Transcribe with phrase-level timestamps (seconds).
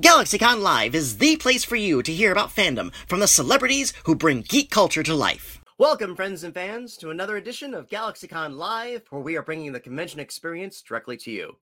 [0.00, 4.16] GalaxyCon Live is the place for you to hear about fandom from the celebrities who
[4.16, 5.60] bring geek culture to life.
[5.78, 9.78] Welcome, friends and fans, to another edition of GalaxyCon Live, where we are bringing the
[9.78, 11.58] convention experience directly to you.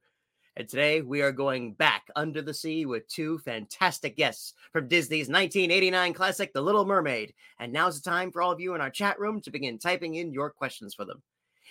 [0.56, 5.28] And today we are going back under the sea with two fantastic guests from Disney's
[5.28, 7.34] 1989 classic, The Little Mermaid.
[7.60, 10.14] And now's the time for all of you in our chat room to begin typing
[10.14, 11.22] in your questions for them.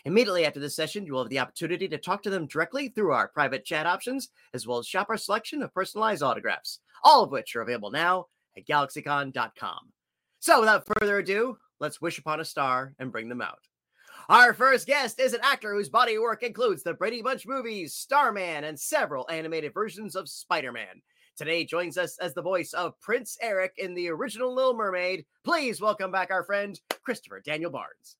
[0.05, 3.11] Immediately after this session, you will have the opportunity to talk to them directly through
[3.11, 7.31] our private chat options, as well as shop our selection of personalized autographs, all of
[7.31, 8.27] which are available now
[8.57, 9.91] at galaxycon.com.
[10.39, 13.60] So without further ado, let's wish upon a star and bring them out.
[14.29, 17.93] Our first guest is an actor whose body of work includes the Brady Bunch movies,
[17.93, 21.02] Starman, and several animated versions of Spider Man.
[21.38, 25.25] Today joins us as the voice of Prince Eric in the original Little Mermaid.
[25.43, 28.18] Please welcome back our friend, Christopher Daniel Barnes.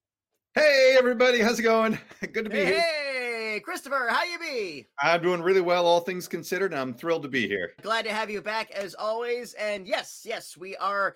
[0.54, 1.98] Hey everybody, how's it going?
[2.20, 2.82] Good to be hey, here.
[2.82, 4.86] Hey, Christopher, how you be?
[5.00, 7.72] I'm doing really well, all things considered, and I'm thrilled to be here.
[7.82, 9.54] Glad to have you back as always.
[9.54, 11.16] And yes, yes, we are.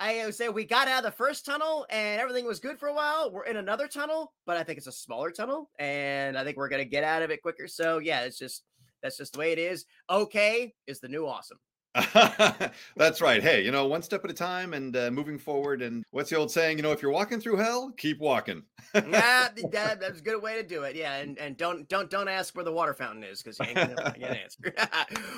[0.00, 2.88] I would say we got out of the first tunnel and everything was good for
[2.88, 3.30] a while.
[3.30, 6.68] We're in another tunnel, but I think it's a smaller tunnel, and I think we're
[6.68, 7.68] gonna get out of it quicker.
[7.68, 8.64] So yeah, it's just
[9.04, 9.84] that's just the way it is.
[10.10, 11.60] Okay, is the new awesome.
[12.96, 13.42] That's right.
[13.42, 15.82] Hey, you know, one step at a time and uh, moving forward.
[15.82, 16.76] And what's the old saying?
[16.76, 18.62] You know, if you're walking through hell, keep walking.
[18.94, 20.96] yeah, that, that's a good way to do it.
[20.96, 23.76] Yeah, and, and don't don't don't ask where the water fountain is because you ain't
[23.76, 24.74] gonna get an answer.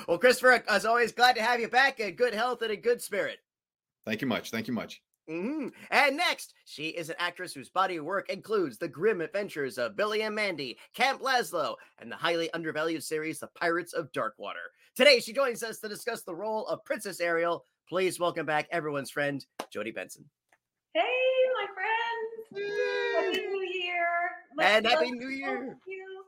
[0.07, 3.01] well, Christopher, as always, glad to have you back in good health and a good
[3.01, 3.39] spirit.
[4.05, 4.51] Thank you much.
[4.51, 5.01] Thank you much.
[5.29, 5.67] Mm-hmm.
[5.91, 9.95] And next, she is an actress whose body of work includes the grim adventures of
[9.95, 14.71] Billy and Mandy, Camp Lazlo, and the highly undervalued series The Pirates of Darkwater.
[14.93, 17.63] Today, she joins us to discuss the role of Princess Ariel.
[17.87, 20.25] Please welcome back everyone's friend, Jodi Benson.
[20.93, 21.01] Hey,
[21.55, 22.75] my friends!
[23.15, 24.05] Happy New Year!
[24.57, 25.11] Let's and Happy.
[25.11, 25.77] New Year!
[25.87, 26.23] You.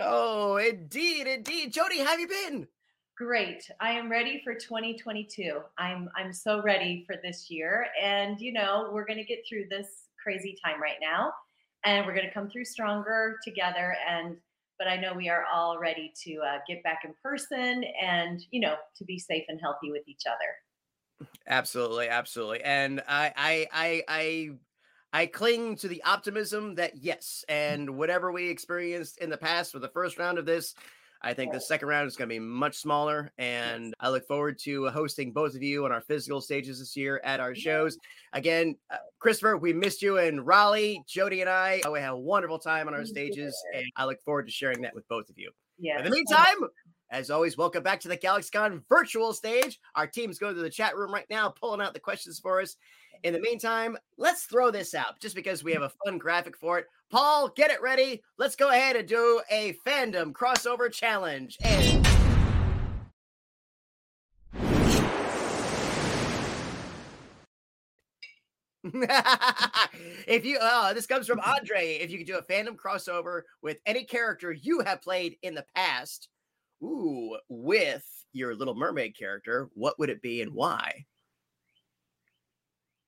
[0.00, 1.72] Oh, indeed, indeed.
[1.72, 2.66] Jodi, how have you been?
[3.16, 3.70] Great.
[3.80, 5.60] I am ready for 2022.
[5.78, 9.66] I'm I'm so ready for this year, and you know we're going to get through
[9.70, 11.32] this crazy time right now,
[11.84, 13.94] and we're going to come through stronger together.
[14.10, 14.36] And
[14.78, 18.60] but I know we are all ready to uh, get back in person, and you
[18.60, 21.28] know to be safe and healthy with each other.
[21.46, 22.62] Absolutely, absolutely.
[22.62, 24.50] And I I I I
[25.12, 29.78] I cling to the optimism that yes, and whatever we experienced in the past for
[29.78, 30.74] the first round of this,
[31.20, 34.58] I think the second round is going to be much smaller, and I look forward
[34.60, 37.98] to hosting both of you on our physical stages this year at our shows.
[38.32, 41.02] Again, uh, Christopher, we missed you in Raleigh.
[41.08, 44.46] Jodi and I, we had a wonderful time on our stages, and I look forward
[44.46, 45.50] to sharing that with both of you.
[45.78, 45.98] Yeah.
[45.98, 46.56] In the meantime,
[47.10, 49.80] as always, welcome back to the GalaxyCon virtual stage.
[49.94, 52.76] Our team's going to the chat room right now, pulling out the questions for us.
[53.24, 56.78] In the meantime, let's throw this out just because we have a fun graphic for
[56.78, 56.86] it.
[57.10, 58.22] Paul, get it ready.
[58.38, 61.56] Let's go ahead and do a fandom crossover challenge.
[61.62, 62.06] And
[70.26, 73.80] if you oh this comes from andre if you could do a fandom crossover with
[73.84, 76.28] any character you have played in the past
[76.82, 81.04] ooh with your little mermaid character what would it be and why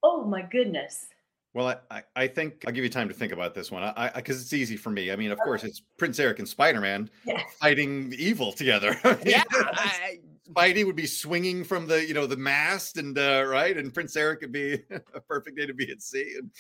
[0.02, 1.06] Oh my goodness.
[1.52, 3.82] Well, I, I, I think I'll give you time to think about this one.
[3.82, 5.10] I because it's easy for me.
[5.10, 5.44] I mean, of Okay.
[5.44, 7.42] course, it's Prince Eric and Spider Man Yeah.
[7.60, 8.96] fighting evil together.
[9.04, 10.20] I mean, yeah that's- I-
[10.52, 14.16] Spidey would be swinging from the you know the mast and uh, right, and Prince
[14.16, 14.74] Eric would be
[15.14, 16.50] a perfect day to be at sea, and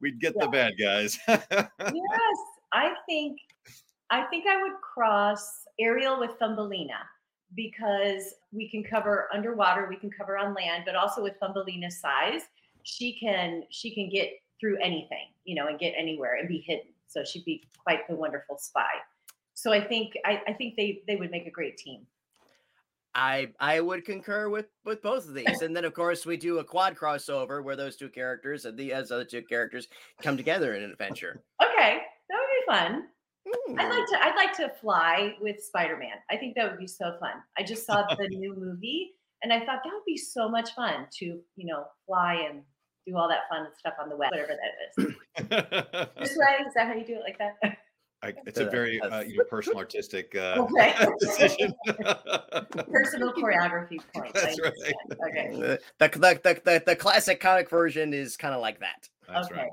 [0.00, 1.18] we'd get the bad guys.
[1.26, 1.48] yes,
[2.72, 3.38] I think
[4.10, 7.00] I think I would cross Ariel with Thumbelina
[7.56, 12.42] because we can cover underwater, we can cover on land, but also with Thumbelina's size,
[12.84, 16.94] she can she can get through anything, you know, and get anywhere and be hidden.
[17.06, 18.88] So she'd be quite the wonderful spy.
[19.54, 22.06] So I think I, I think they they would make a great team.
[23.14, 26.58] I I would concur with with both of these, and then of course we do
[26.58, 29.88] a quad crossover where those two characters and the as other two characters
[30.20, 31.42] come together in an adventure.
[31.62, 33.08] Okay, that would be fun.
[33.78, 33.90] I'd Hmm.
[33.90, 36.18] like to I'd like to fly with Spider-Man.
[36.30, 37.42] I think that would be so fun.
[37.58, 41.08] I just saw the new movie and I thought that would be so much fun
[41.18, 42.64] to, you know, fly and
[43.06, 45.14] do all that fun stuff on the web, whatever that is.
[46.18, 47.78] This way, is that how you do it like that?
[48.22, 50.94] I, it's a very uh, you know personal artistic uh, Okay.
[51.18, 51.74] decision.
[52.90, 54.32] Personal choreography point.
[54.34, 54.66] That's right.
[54.66, 54.94] understand.
[55.28, 55.50] Okay.
[55.52, 59.08] The, the, the, the, the classic comic version is kind of like that.
[59.28, 59.62] That's okay.
[59.62, 59.70] right.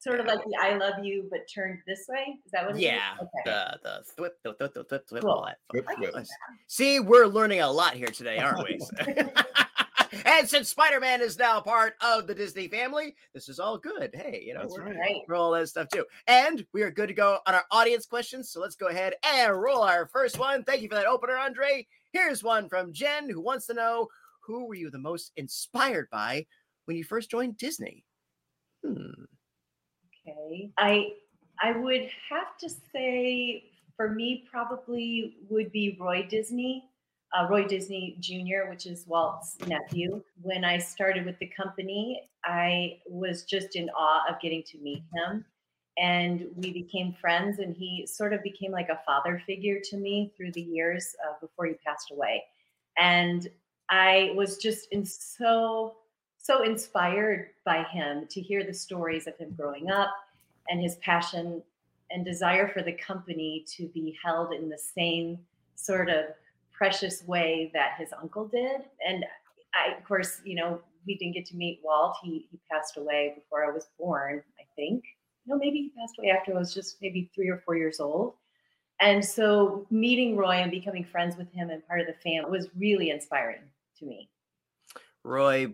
[0.00, 2.36] Sort of like the I love you, but turned this way.
[2.44, 2.82] Is that what it is?
[2.82, 3.28] Yeah, Okay.
[3.44, 5.30] the the thwip, thwip, thwip, thwip, thwip, thwip, Cool.
[5.30, 5.58] all that.
[5.72, 6.14] Whip, I whip.
[6.66, 8.80] See, we're learning a lot here today, aren't we?
[10.24, 14.10] And since Spider-Man is now part of the Disney family, this is all good.
[14.14, 14.98] Hey, you know, That's we're, right.
[14.98, 15.22] Right.
[15.26, 16.04] for all that stuff too.
[16.26, 18.50] And we are good to go on our audience questions.
[18.50, 20.64] So let's go ahead and roll our first one.
[20.64, 21.86] Thank you for that opener, Andre.
[22.12, 24.08] Here's one from Jen who wants to know
[24.40, 26.46] who were you the most inspired by
[26.84, 28.04] when you first joined Disney?
[28.84, 29.24] Hmm.
[30.28, 30.70] Okay.
[30.78, 31.12] I
[31.60, 33.64] I would have to say
[33.96, 36.84] for me probably would be Roy Disney,
[37.34, 40.22] uh, Roy Disney Jr., which is Walt's nephew.
[40.42, 45.02] When I started with the company, I was just in awe of getting to meet
[45.14, 45.44] him.
[45.98, 50.32] And we became friends, and he sort of became like a father figure to me
[50.36, 52.42] through the years uh, before he passed away.
[52.98, 53.48] And
[53.90, 55.96] I was just in so
[56.38, 60.10] so inspired by him to hear the stories of him growing up
[60.68, 61.62] and his passion
[62.10, 65.38] and desire for the company to be held in the same
[65.76, 66.24] sort of
[66.82, 68.80] precious way that his uncle did.
[69.06, 69.24] And
[69.72, 72.16] I, of course, you know, we didn't get to meet Walt.
[72.24, 75.04] He, he passed away before I was born, I think.
[75.46, 78.34] No, maybe he passed away after I was just maybe three or four years old.
[79.00, 82.68] And so meeting Roy and becoming friends with him and part of the family was
[82.76, 83.62] really inspiring
[84.00, 84.28] to me.
[85.22, 85.68] Roy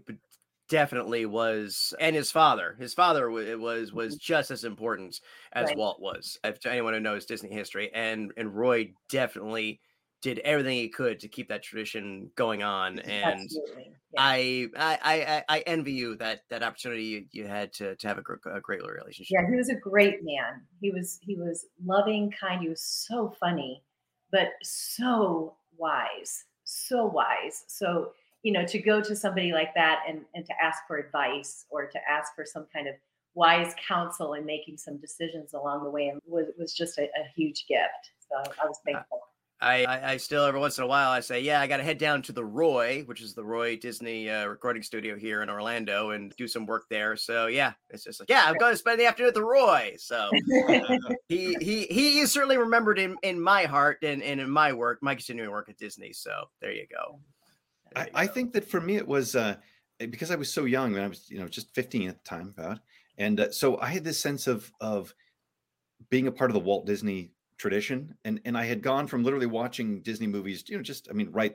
[0.69, 4.19] definitely was and his father his father was was mm-hmm.
[4.20, 5.19] just as important
[5.55, 5.78] as right.
[5.78, 9.81] walt was if to anyone who knows disney history and and roy definitely
[10.20, 13.85] did everything he could to keep that tradition going on and yeah.
[14.19, 18.19] I, I i i envy you that that opportunity you, you had to to have
[18.19, 19.31] a, a great relationship.
[19.31, 20.62] Yeah he was a great man.
[20.81, 23.82] He was he was loving kind he was so funny
[24.31, 27.65] but so wise so wise.
[27.67, 28.12] So
[28.43, 31.87] you know to go to somebody like that and and to ask for advice or
[31.87, 32.94] to ask for some kind of
[33.35, 37.29] wise counsel in making some decisions along the way and was, was just a, a
[37.35, 38.12] huge gift.
[38.29, 39.20] So i was uh, thankful
[39.60, 41.99] I, I, still every once in a while I say, yeah, I got to head
[41.99, 46.10] down to the Roy, which is the Roy Disney uh, recording studio here in Orlando,
[46.10, 47.16] and do some work there.
[47.16, 49.94] So yeah, it's just like, yeah, I'm going to spend the afternoon at the Roy.
[49.99, 50.31] So
[51.28, 55.00] he he he is certainly remembered in in my heart and, and in my work,
[55.02, 56.12] my continuing work at Disney.
[56.12, 57.19] So there you go.
[57.96, 59.56] I, I, think that for me it was uh,
[59.99, 62.55] because I was so young when I was you know just 15 at the time
[62.56, 62.78] about,
[63.16, 65.12] and uh, so I had this sense of of
[66.10, 69.46] being a part of the Walt Disney tradition, and and I had gone from literally
[69.46, 71.55] watching Disney movies, you know, just I mean, right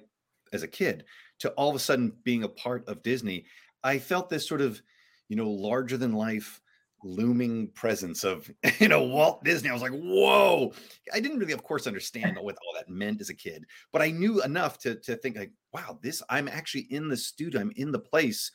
[0.51, 1.05] as a kid,
[1.39, 3.45] to all of a sudden being a part of Disney.
[3.83, 4.81] I felt this sort of
[5.29, 6.61] you know larger than life
[7.03, 9.69] looming presence of you know Walt Disney.
[9.69, 10.73] I was like, whoa!
[11.13, 14.11] I didn't really, of course, understand what all that meant as a kid, but I
[14.11, 17.61] knew enough to to think like, wow, this I'm actually in the studio.
[17.61, 18.51] I'm in the place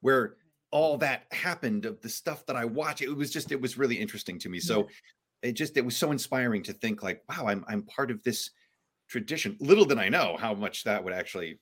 [0.00, 0.36] where
[0.72, 3.02] all that happened of the stuff that I watch.
[3.02, 4.60] It was just it was really interesting to me.
[4.60, 4.88] So
[5.42, 8.50] it just it was so inspiring to think like, wow, I'm I'm part of this
[9.08, 9.56] tradition.
[9.60, 11.58] Little did I know how much that would actually,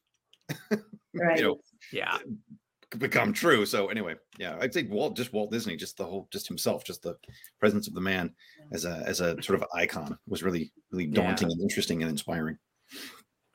[0.71, 1.39] right.
[1.39, 1.61] you know,
[1.93, 3.65] yeah, uh, become true.
[3.67, 7.03] So anyway, yeah, I'd say Walt, just Walt Disney, just the whole, just himself, just
[7.03, 7.17] the
[7.61, 8.35] presence of the man
[8.73, 11.55] as a as a sort of icon was really really daunting yeah.
[11.55, 12.59] and interesting and inspiring.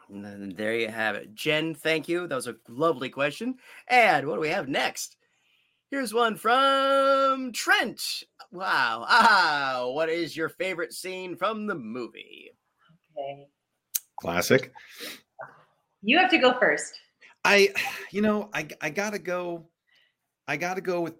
[0.10, 1.74] And there you have it, Jen.
[1.74, 2.28] Thank you.
[2.28, 3.56] That was a lovely question.
[3.88, 5.18] And what do we have next?
[5.94, 8.24] Here's one from Trent.
[8.51, 9.06] Wow.
[9.07, 12.50] Ah, what is your favorite scene from the movie?
[13.16, 13.45] Okay.
[14.19, 14.74] Classic.
[16.01, 17.00] You have to go first.
[17.45, 17.75] I,
[18.10, 19.68] you know, I I gotta go.
[20.48, 21.13] I gotta go with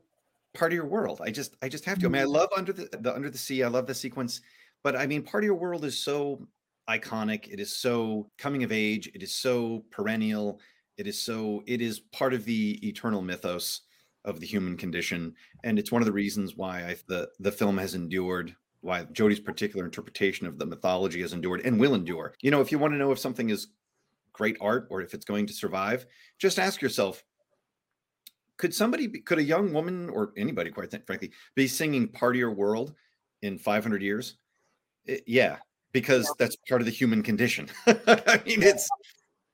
[0.56, 1.22] part of your world.
[1.24, 2.08] I just I just have to.
[2.08, 2.34] I mean, I mm.
[2.34, 3.62] love under the, the under the sea.
[3.62, 4.42] I love the sequence,
[4.84, 6.48] but I mean, part of your world is so
[6.90, 7.48] iconic.
[7.48, 9.08] It is so coming of age.
[9.14, 10.60] It is so perennial.
[10.98, 11.62] It is so.
[11.68, 13.82] It is part of the eternal mythos
[14.26, 17.78] of the human condition, and it's one of the reasons why I, the the film
[17.78, 18.56] has endured.
[18.82, 22.36] Why Jodi's particular interpretation of the mythology has endured and will endure.
[22.42, 23.68] You know, if you want to know if something is
[24.34, 26.06] great art or if it's going to survive,
[26.38, 27.24] just ask yourself
[28.58, 32.40] could somebody be, could a young woman or anybody quite frankly be singing part of
[32.40, 32.94] your world
[33.42, 34.36] in 500 years?
[35.06, 35.58] It, yeah
[35.94, 37.70] because that's part of the human condition.
[37.88, 38.90] I mean it's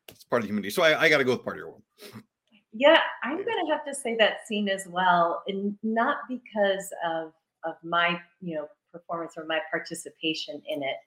[0.07, 0.81] it's part of the human condition.
[0.81, 1.83] So i, I got to go with part of your world
[2.73, 7.33] yeah i'm gonna have to say that scene as well and not because of
[7.63, 10.97] of my you know performance or my participation in it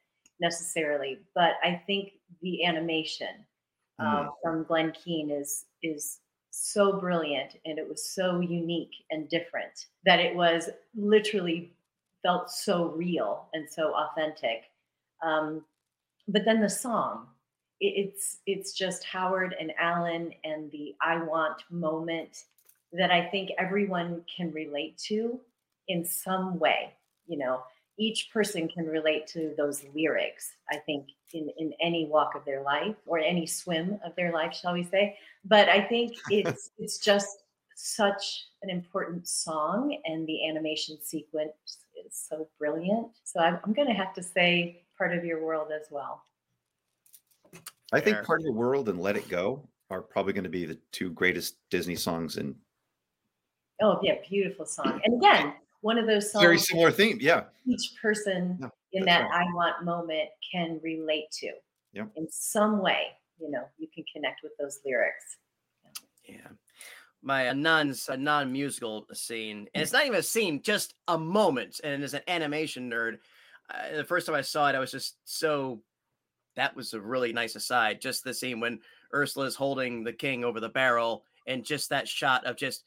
[0.40, 3.44] necessarily but i think the animation
[4.00, 4.28] mm.
[4.42, 6.18] from Glen Keane is is
[6.50, 11.72] so brilliant and it was so unique and different that it was literally
[12.22, 14.64] felt so real and so authentic.
[15.22, 15.64] Um,
[16.28, 17.26] but then the song,
[17.82, 22.44] it's it's just Howard and Alan and the I want moment
[22.92, 25.40] that I think everyone can relate to
[25.88, 26.94] in some way.
[27.26, 27.62] You know,
[27.98, 32.62] each person can relate to those lyrics i think in in any walk of their
[32.62, 35.16] life or any swim of their life shall we say.
[35.44, 37.42] But i think it's it's just
[37.74, 41.52] such an important song and the animation sequence
[42.06, 43.08] is so brilliant.
[43.24, 46.22] So i'm, I'm going to have to say part of your world as well
[47.92, 50.64] I think Part of the World and Let It Go are probably going to be
[50.64, 52.54] the two greatest Disney songs in
[53.80, 55.00] Oh, yeah, beautiful song.
[55.04, 57.18] And again, one of those songs very similar theme.
[57.20, 57.44] Yeah.
[57.66, 59.46] Each person No, in that right.
[59.46, 61.52] I want moment can relate to
[61.92, 62.10] Yep.
[62.16, 63.08] in some way.
[63.38, 65.36] You know, you can connect with those lyrics.
[66.24, 66.48] Yeah.
[67.22, 71.80] My uh, non's a non-musical scene, and it's not even a scene, just a moment.
[71.82, 73.18] And as an animation nerd,
[73.68, 75.82] uh, the first time I saw it, I was just so.
[76.56, 78.00] That was a really nice aside.
[78.00, 78.80] Just the scene when
[79.14, 82.84] Ursula is holding the king over the barrel, and just that shot of just,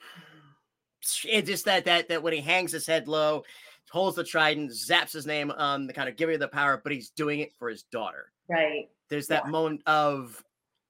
[1.44, 3.44] just that that that when he hangs his head low,
[3.90, 6.92] holds the trident, zaps his name on the kind of giving you the power, but
[6.92, 8.88] he's doing it for his daughter Right.
[9.08, 10.40] there's that moment of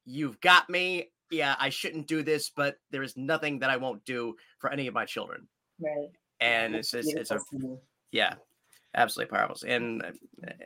[0.05, 4.05] you've got me yeah i shouldn't do this but there is nothing that i won't
[4.05, 5.49] do for any of my children
[5.81, 6.11] Right.
[6.41, 7.41] and it's just it's a
[8.13, 8.35] yeah
[8.97, 10.11] absolutely powerful and uh,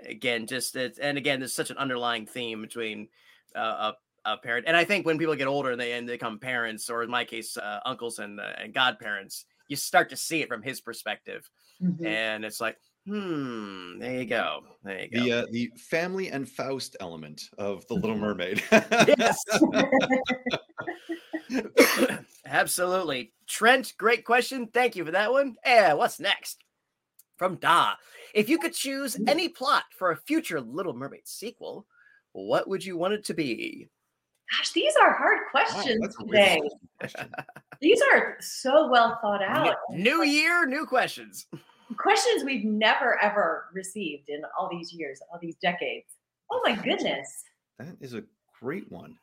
[0.08, 3.08] again just it's and again there's such an underlying theme between
[3.56, 3.92] uh,
[4.24, 6.38] a, a parent and i think when people get older and they and they become
[6.38, 10.40] parents or in my case uh, uncles and uh, and godparents you start to see
[10.42, 11.48] it from his perspective
[11.82, 12.06] Mhm.
[12.06, 16.48] and it's like hmm there you go there you go The uh, the family and
[16.48, 18.62] Faust element of the Little Mermaid.
[19.18, 19.42] yes
[22.46, 23.32] Absolutely.
[23.46, 24.68] Trent, great question.
[24.68, 25.56] Thank you for that one.
[25.64, 25.94] Yeah.
[25.94, 26.62] what's next?
[27.40, 27.94] From Da.
[28.34, 29.26] If you could choose mm.
[29.26, 31.86] any plot for a future Little Mermaid sequel,
[32.32, 33.88] what would you want it to be?
[34.58, 36.60] Gosh, these are hard questions that's a really today.
[36.98, 37.32] question.
[37.80, 39.76] These are so well thought New- out.
[39.90, 41.46] New year, new questions.
[41.96, 46.08] questions we've never ever received in all these years, all these decades.
[46.52, 47.44] Oh my goodness.
[47.78, 48.22] That is a
[48.60, 49.16] great one.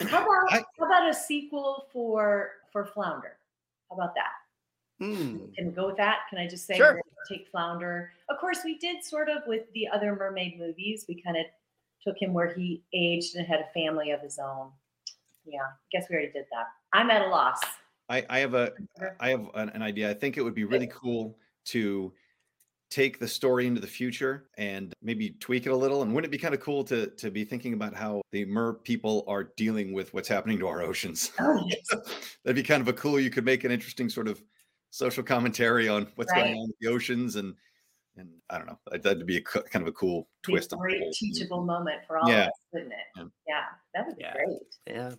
[0.00, 3.36] How about I- how about a sequel for for Flounder?
[3.90, 4.32] How about that?
[4.98, 5.38] Hmm.
[5.54, 6.20] Can we go with that?
[6.30, 7.00] Can I just say Sure.
[7.28, 8.12] take Flounder?
[8.30, 11.04] Of course, we did sort of with the other mermaid movies.
[11.08, 11.44] We kind of
[12.02, 14.70] took him where he aged and had a family of his own.
[15.44, 16.66] Yeah, I guess we already did that.
[16.92, 17.60] I'm at a loss.
[18.08, 18.72] I, I have a
[19.20, 20.10] I have an, an idea.
[20.10, 21.36] I think it would be really cool
[21.66, 22.12] to
[22.88, 26.02] take the story into the future and maybe tweak it a little.
[26.02, 28.74] And wouldn't it be kind of cool to to be thinking about how the mer
[28.74, 31.32] people are dealing with what's happening to our oceans?
[31.40, 32.38] Oh, yes.
[32.44, 33.18] That'd be kind of a cool.
[33.18, 34.42] You could make an interesting sort of
[34.96, 36.44] social commentary on what's Right.
[36.44, 37.54] going on with the oceans and
[38.18, 38.78] and I don't know.
[38.86, 41.32] That'd- That'd be a kind of a cool twist a on the great whole thing.
[41.34, 42.44] teachable moment for all Yeah.
[42.44, 42.98] of us, wouldn't it?
[43.14, 43.24] Yeah.
[43.46, 44.32] Yeah, that would be Yeah.
[44.32, 44.58] great.
[44.86, 45.14] Yeah.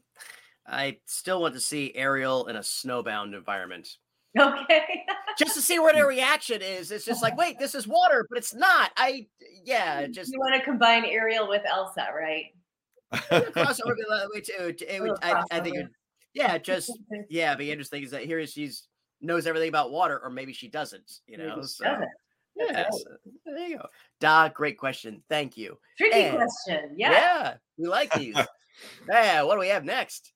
[0.66, 3.98] I still want to see Ariel in a snowbound environment.
[4.36, 5.06] Okay.
[5.38, 6.10] Just to see what her hmm.
[6.10, 6.92] reaction is.
[6.92, 8.92] It's just like, wait, this is water, but it's not.
[8.98, 9.28] I
[9.64, 12.46] yeah, just you want to combine Ariel with Elsa, right?
[13.14, 14.04] crossover would be
[14.34, 14.86] way too.
[14.88, 15.84] It would, Little I, I think, it crossover.
[15.84, 15.92] would,
[16.34, 16.92] yeah, just
[17.30, 18.88] yeah, be interesting is that here she's
[19.22, 21.20] knows everything about water, or maybe she doesn't.
[21.28, 22.10] You know, she so doesn't.
[22.56, 23.06] Yeah, so
[23.46, 23.86] there you go.
[24.20, 25.22] Da, great question.
[25.30, 25.78] Thank you.
[25.98, 26.96] Tricky And- question.
[26.98, 27.12] Yeah.
[27.12, 28.36] Yeah, we like these.
[29.10, 30.34] yeah, what do we have next?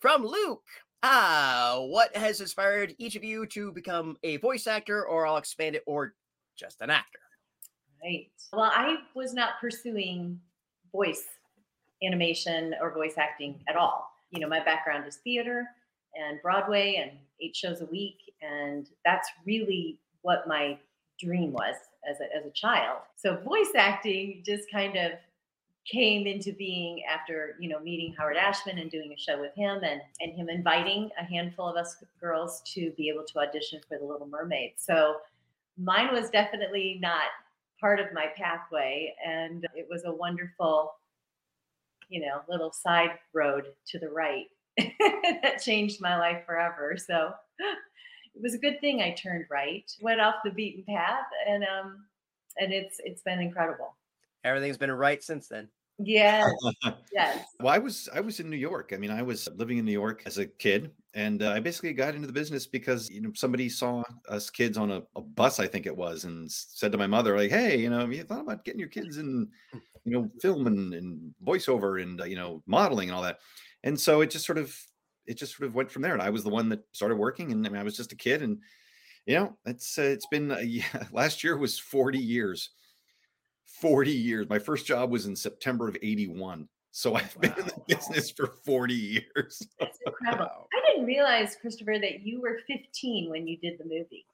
[0.00, 0.64] From Luke.
[1.02, 5.76] Ah, what has inspired each of you to become a voice actor, or I'll expand
[5.76, 6.14] it, or
[6.56, 7.20] just an actor?
[8.02, 8.30] Right.
[8.52, 10.40] Well, I was not pursuing
[10.90, 11.22] voice
[12.02, 14.10] animation or voice acting at all.
[14.30, 15.66] You know, my background is theater
[16.18, 18.18] and Broadway and eight shows a week.
[18.42, 20.78] And that's really what my
[21.18, 21.74] dream was
[22.08, 23.00] as a, as a child.
[23.16, 25.12] So voice acting just kind of
[25.90, 29.84] came into being after, you know, meeting Howard Ashman and doing a show with him
[29.84, 33.96] and, and him inviting a handful of us girls to be able to audition for
[33.98, 34.72] The Little Mermaid.
[34.76, 35.16] So
[35.78, 37.28] mine was definitely not
[37.80, 40.94] part of my pathway and it was a wonderful
[42.08, 44.46] you know little side road to the right
[45.42, 50.20] that changed my life forever so it was a good thing i turned right went
[50.20, 52.04] off the beaten path and um
[52.58, 53.96] and it's it's been incredible
[54.44, 55.68] Everything's been right since then.
[55.98, 56.46] yes
[57.12, 58.92] yes Well, I was I was in New York.
[58.94, 61.92] I mean, I was living in New York as a kid, and uh, I basically
[61.94, 65.58] got into the business because you know somebody saw us kids on a, a bus,
[65.58, 68.22] I think it was, and said to my mother, like, "Hey, you know, have you
[68.22, 69.48] thought about getting your kids in,
[70.04, 73.38] you know, film and, and voiceover and uh, you know modeling and all that?"
[73.86, 74.76] And so it just sort of
[75.26, 76.12] it just sort of went from there.
[76.12, 78.16] And I was the one that started working, and I mean, I was just a
[78.16, 78.58] kid, and
[79.24, 82.70] you know, it's uh, it's been uh, yeah, last year was forty years.
[83.80, 84.48] 40 years.
[84.48, 86.68] My first job was in September of 81.
[86.92, 89.62] So I've been in the business for 40 years.
[89.78, 94.24] that's incredible i didn't realize christopher that you were 15 when you did the movie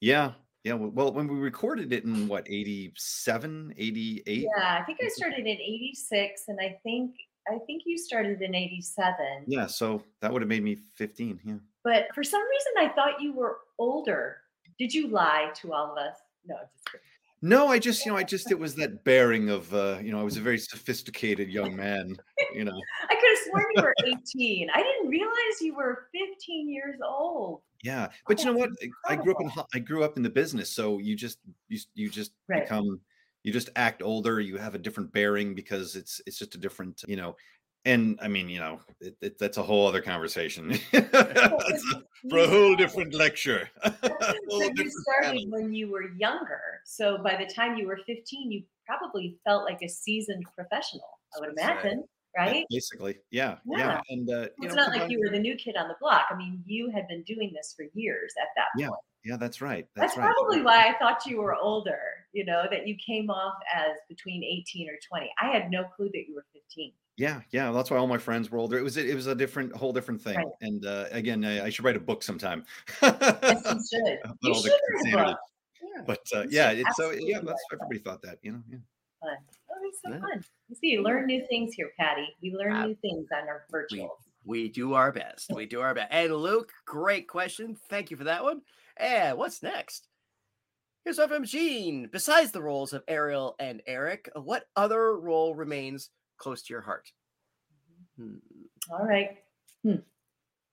[0.00, 0.32] Yeah.
[0.64, 0.72] Yeah.
[0.72, 4.48] Well, when we recorded it in what, 87, 88?
[4.56, 7.14] yeah i think i started in 86 and i think
[7.48, 9.66] i think you started in 87 Yeah.
[9.66, 11.40] So that would have made me 15.
[11.44, 11.54] Yeah.
[11.82, 14.38] But for some reason, I thought you were older.
[14.78, 16.16] Did you lie to all of us?
[16.46, 17.00] No, I'm just kidding.
[17.42, 20.18] No, I just, you know, I just it was that bearing of, uh, you know,
[20.18, 22.16] I was a very sophisticated young man.
[22.54, 22.72] You know,
[23.10, 24.70] I could have sworn you were 18.
[24.72, 27.60] I didn't realize you were 15 years old.
[27.82, 28.70] Yeah, but you know what?
[28.82, 31.36] Oh, I grew up in I grew up in the business, so you just
[31.68, 32.62] you you just Right.
[32.62, 32.98] become
[33.44, 34.40] you just act older.
[34.40, 37.36] You have a different bearing because it's it's just a different you know.
[37.86, 41.58] And I mean, you know, it, it, that's a whole other conversation a-
[42.30, 43.68] for a whole different lecture.
[44.48, 45.44] Whole So you started panel.
[45.50, 46.80] when you were younger.
[46.86, 51.40] So by the time you were 15, you probably felt like a seasoned professional, I
[51.40, 51.84] would That's right.
[51.84, 52.04] imagine,
[52.36, 52.66] right?
[52.70, 54.00] Basically, yeah, yeah, Yeah.
[54.08, 56.26] and uh, It's know, not like you were the new kid on the block.
[56.30, 59.00] I mean, you had been doing this for years at that Yeah, point.
[59.24, 59.36] yeah, Yeah.
[59.36, 59.86] that's right.
[59.94, 60.32] That's, That's, right.
[60.34, 62.00] probably why I thought you were older,
[62.34, 65.30] you know, that you came off as between 18 or 20.
[65.40, 66.92] I had no clue that you were 15.
[67.16, 67.70] Yeah, yeah.
[67.70, 68.76] That's why all my friends were older.
[68.76, 70.36] It was it was a different, whole different thing.
[70.36, 70.46] Right.
[70.62, 72.64] And uh, again, I, I should write a book sometime.
[73.00, 74.18] Yes, you should.
[74.42, 75.38] You all the should write a book.
[75.80, 76.02] Yeah.
[76.06, 77.38] But uh, yeah, should it's so yeah.
[77.40, 78.62] That's a everybody thought that, you know.
[78.68, 78.78] Yeah.
[79.20, 79.36] fun.
[79.70, 80.18] Oh, it's so Yeah.
[80.18, 80.44] fun.
[80.68, 82.26] You see, you learn new things here, Patty.
[82.42, 84.08] We learn Uh, new things on our virtuals.
[84.44, 85.52] We do our best.
[85.54, 86.08] We do our best.
[86.10, 87.76] And Luke, great question.
[87.88, 88.60] Thank you for that one.
[88.96, 90.08] And what's next?
[91.04, 92.08] Here's one from Gene.
[92.10, 97.12] Besides the roles of Ariel and Eric, what other role remains close to your heart?
[98.18, 98.36] Hmm.
[98.90, 99.38] All right.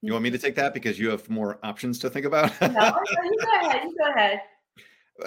[0.03, 2.59] You want me to take that because you have more options to think about?
[2.61, 3.83] No, no, you go ahead.
[3.83, 4.41] You go ahead.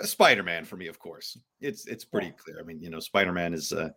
[0.02, 1.38] Spider Man for me, of course.
[1.61, 2.58] It's it's pretty clear.
[2.61, 3.90] I mean, you know, Spider Man is uh,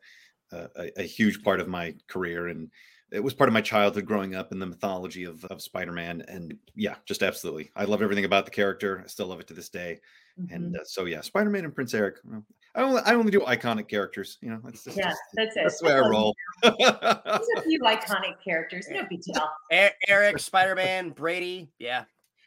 [0.52, 2.70] a, a, a huge part of my career, and
[3.12, 6.24] it was part of my childhood growing up in the mythology of, of Spider Man.
[6.28, 9.02] And yeah, just absolutely, I love everything about the character.
[9.04, 10.00] I still love it to this day.
[10.52, 10.80] And Mhm.
[10.80, 12.18] uh, so yeah, Spider Man and Prince Eric.
[12.24, 12.44] well,
[12.76, 14.38] I only I only do iconic characters.
[14.42, 15.62] You know, that's just, yeah, just- that's it.
[15.64, 16.36] that's the way I That's roll.
[16.64, 18.88] There's a few iconic characters.
[18.92, 19.50] No big deal.
[19.74, 21.72] E- Eric, Spider Man, Brady.
[21.80, 22.04] Yeah.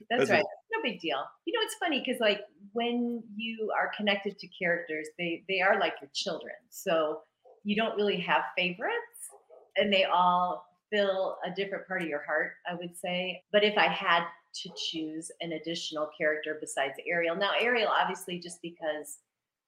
[0.08, 0.34] That's, That's it.
[0.34, 0.44] right.
[0.72, 1.22] No big deal.
[1.46, 5.80] You know, it's funny because like when you are connected to characters, they they are
[5.80, 6.54] like your children.
[6.68, 7.22] So
[7.64, 9.09] you don't really have favorites,
[9.76, 12.52] and they all fill a different part of your heart.
[12.70, 13.42] I would say.
[13.52, 14.24] But if I had
[14.62, 19.18] to choose an additional character besides Ariel, now Ariel, obviously, just because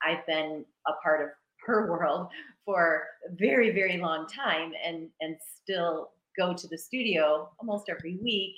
[0.03, 1.29] I've been a part of
[1.67, 2.29] her world
[2.65, 8.19] for a very very long time, and and still go to the studio almost every
[8.23, 8.57] week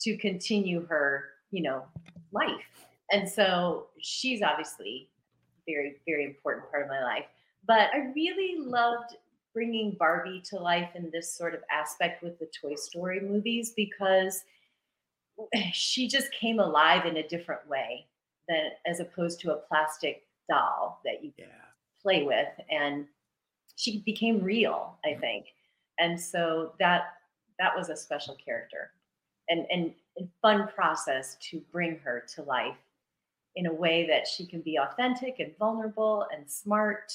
[0.00, 1.84] to continue her, you know,
[2.32, 2.86] life.
[3.12, 5.08] And so she's obviously
[5.66, 7.26] very, very important part of my life.
[7.66, 9.16] But I really loved
[9.54, 14.44] bringing Barbie to life in this sort of aspect with the Toy Story movies because
[15.72, 18.06] she just came alive in a different way
[18.48, 21.46] than as opposed to a plastic doll that you Yeah.
[22.02, 23.06] play with and
[23.76, 25.20] she became real i mm-hmm.
[25.20, 25.46] think.
[25.98, 27.14] And so that
[27.58, 28.90] that was a special character
[29.48, 32.76] and and a fun process to bring her to life
[33.56, 37.14] in a way that she can be authentic and vulnerable and smart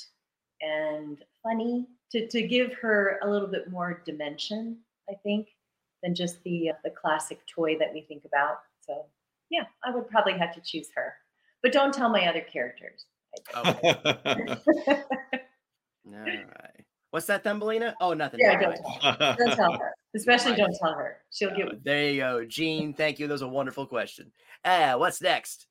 [0.61, 4.77] and funny to, to give her a little bit more dimension
[5.09, 5.47] i think
[6.03, 9.05] than just the uh, the classic toy that we think about so
[9.49, 11.13] yeah i would probably have to choose her
[11.61, 13.05] but don't tell my other characters
[13.55, 13.93] Okay.
[16.07, 16.85] All right.
[17.11, 17.95] What's that, Thumbelina?
[18.01, 18.39] Oh, nothing.
[18.41, 19.37] Yeah, don't mind.
[19.37, 19.93] Don't tell her.
[20.15, 21.17] Especially don't tell her.
[21.31, 22.93] She'll get Uh, there you go, Gene.
[22.93, 23.27] Thank you.
[23.27, 24.31] That was a wonderful question.
[24.63, 25.67] Uh, what's next?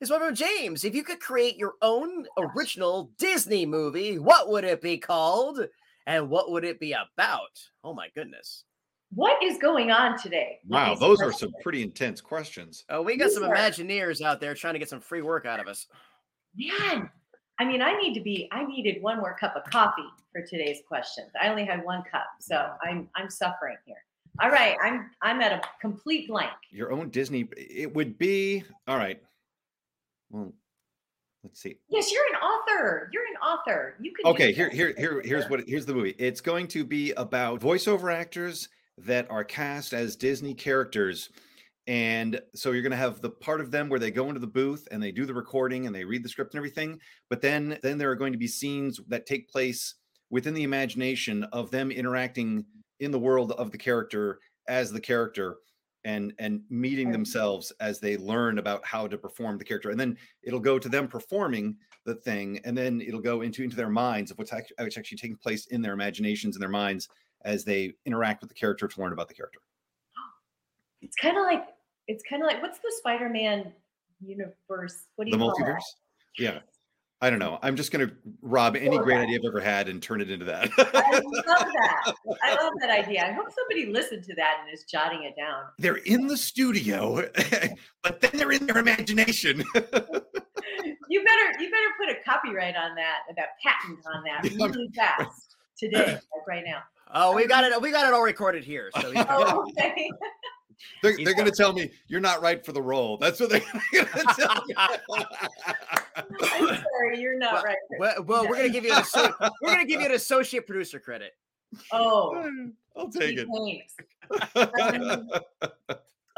[0.00, 0.84] This one from James.
[0.84, 5.60] If you could create your own original Disney movie, what would it be called?
[6.06, 7.58] And what would it be about?
[7.82, 8.64] Oh my goodness.
[9.14, 10.58] what is going on today?
[10.68, 12.84] wow, those are some pretty intense questions.
[12.90, 15.46] Oh, we got These some are- Imagineers out there trying to get some free work
[15.46, 15.86] out of us.
[16.56, 17.10] man.
[17.58, 18.50] I mean, I need to be.
[18.52, 21.30] I needed one more cup of coffee for today's questions.
[21.40, 23.96] I only had one cup, so I'm I'm suffering here.
[24.42, 26.50] All right, I'm I'm at a complete blank.
[26.70, 27.48] Your own Disney.
[27.56, 29.18] It would be all right.
[30.30, 30.52] Well,
[31.44, 31.76] let's see.
[31.88, 33.10] Yes, you're an author.
[33.12, 33.96] You're an author.
[34.00, 34.30] You can.
[34.32, 35.60] Okay, here, here, here, here's what.
[35.66, 36.14] Here's the movie.
[36.18, 41.30] It's going to be about voiceover actors that are cast as Disney characters,
[41.86, 44.46] and so you're going to have the part of them where they go into the
[44.46, 46.98] booth and they do the recording and they read the script and everything.
[47.30, 49.94] But then, then there are going to be scenes that take place
[50.30, 52.64] within the imagination of them interacting
[52.98, 55.58] in the world of the character as the character
[56.06, 60.16] and and meeting themselves as they learn about how to perform the character and then
[60.44, 64.30] it'll go to them performing the thing and then it'll go into into their minds
[64.30, 67.08] of what's actually, taking place in their imaginations and their minds
[67.44, 69.60] as they interact with the character to learn about the character
[71.02, 71.64] It's kind of like
[72.06, 73.72] it's kind of like what's the Spider-Man
[74.24, 75.06] universe?
[75.16, 75.88] What do you the call multiverse
[76.38, 76.38] that?
[76.38, 76.58] yeah
[77.22, 80.02] i don't know i'm just going to rob any great idea i've ever had and
[80.02, 81.32] turn it into that I love
[81.72, 82.14] that.
[82.42, 83.24] I love that idea.
[83.24, 85.62] I hope somebody listened to that and is jotting it down.
[85.78, 87.16] they're in the studio
[88.02, 89.74] but then they're in their imagination You
[91.08, 95.56] you better you better put a copyright on that, that patent on that really fast
[95.78, 96.80] today, like right now.
[97.14, 97.80] Oh, we got it.
[97.80, 98.90] We got it all recorded here.
[99.00, 100.10] So oh, okay.
[101.02, 103.16] They're, they're going to tell me you're not right for the role.
[103.16, 103.62] That's what they're
[103.92, 104.74] going to tell me.
[106.16, 107.76] I'm sorry, you're not well, right.
[107.98, 109.04] Well, well we're going to give you an
[109.62, 111.32] we're going to give you an associate producer credit.
[111.92, 112.50] Oh,
[112.96, 113.48] I'll take it.
[114.56, 115.28] Um,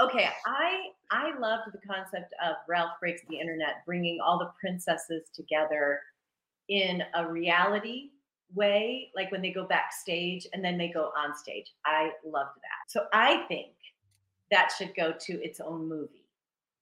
[0.01, 5.29] okay, I I loved the concept of Ralph Breaks the Internet, bringing all the princesses
[5.35, 6.01] together
[6.69, 8.11] in a reality
[8.55, 11.73] way, like when they go backstage and then they go on stage.
[11.85, 12.89] I loved that.
[12.89, 13.69] So I think
[14.51, 16.25] that should go to its own movie.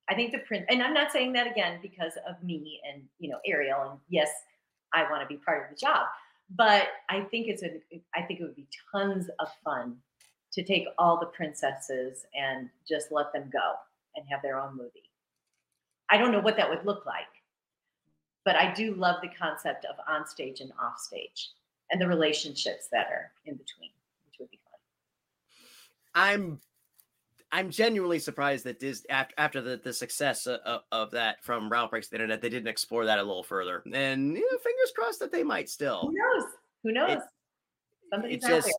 [0.08, 3.28] I think the print, and I'm not saying that again because of me and you
[3.28, 4.30] know Ariel, and yes,
[4.92, 6.06] I want to be part of the job,
[6.54, 7.80] but I think it's a,
[8.14, 9.96] I think it would be tons of fun
[10.52, 13.74] to take all the princesses and just let them go
[14.14, 15.10] and have their own movie.
[16.08, 17.24] I don't know what that would look like,
[18.44, 21.50] but I do love the concept of on stage and off stage
[21.90, 23.90] and the relationships that are in between,
[24.24, 24.78] which would be fun.
[26.14, 26.60] I'm
[27.52, 31.90] I'm genuinely surprised that Disney after after the, the success of, of that from Ralph
[31.90, 33.82] Breaks the Internet, they didn't explore that a little further.
[33.92, 36.00] And you know, fingers crossed that they might still.
[36.02, 36.50] Who knows?
[36.82, 37.10] Who knows?
[37.10, 37.18] It,
[38.12, 38.74] Somebody's out just, there.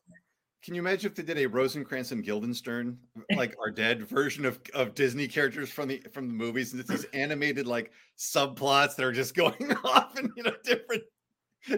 [0.64, 2.98] Can you imagine if they did a Rosencrantz and Guildenstern,
[3.36, 6.90] like our dead version of, of Disney characters from the from the movies, and it's
[6.90, 11.04] these animated like subplots that are just going off in you know different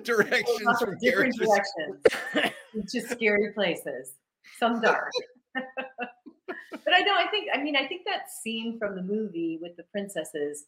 [0.03, 2.55] directions from different directions,
[2.93, 4.15] just scary places.
[4.59, 5.11] Some dark.
[6.91, 9.77] But I know, I think, I mean, I think that scene from the movie with
[9.77, 10.65] the princesses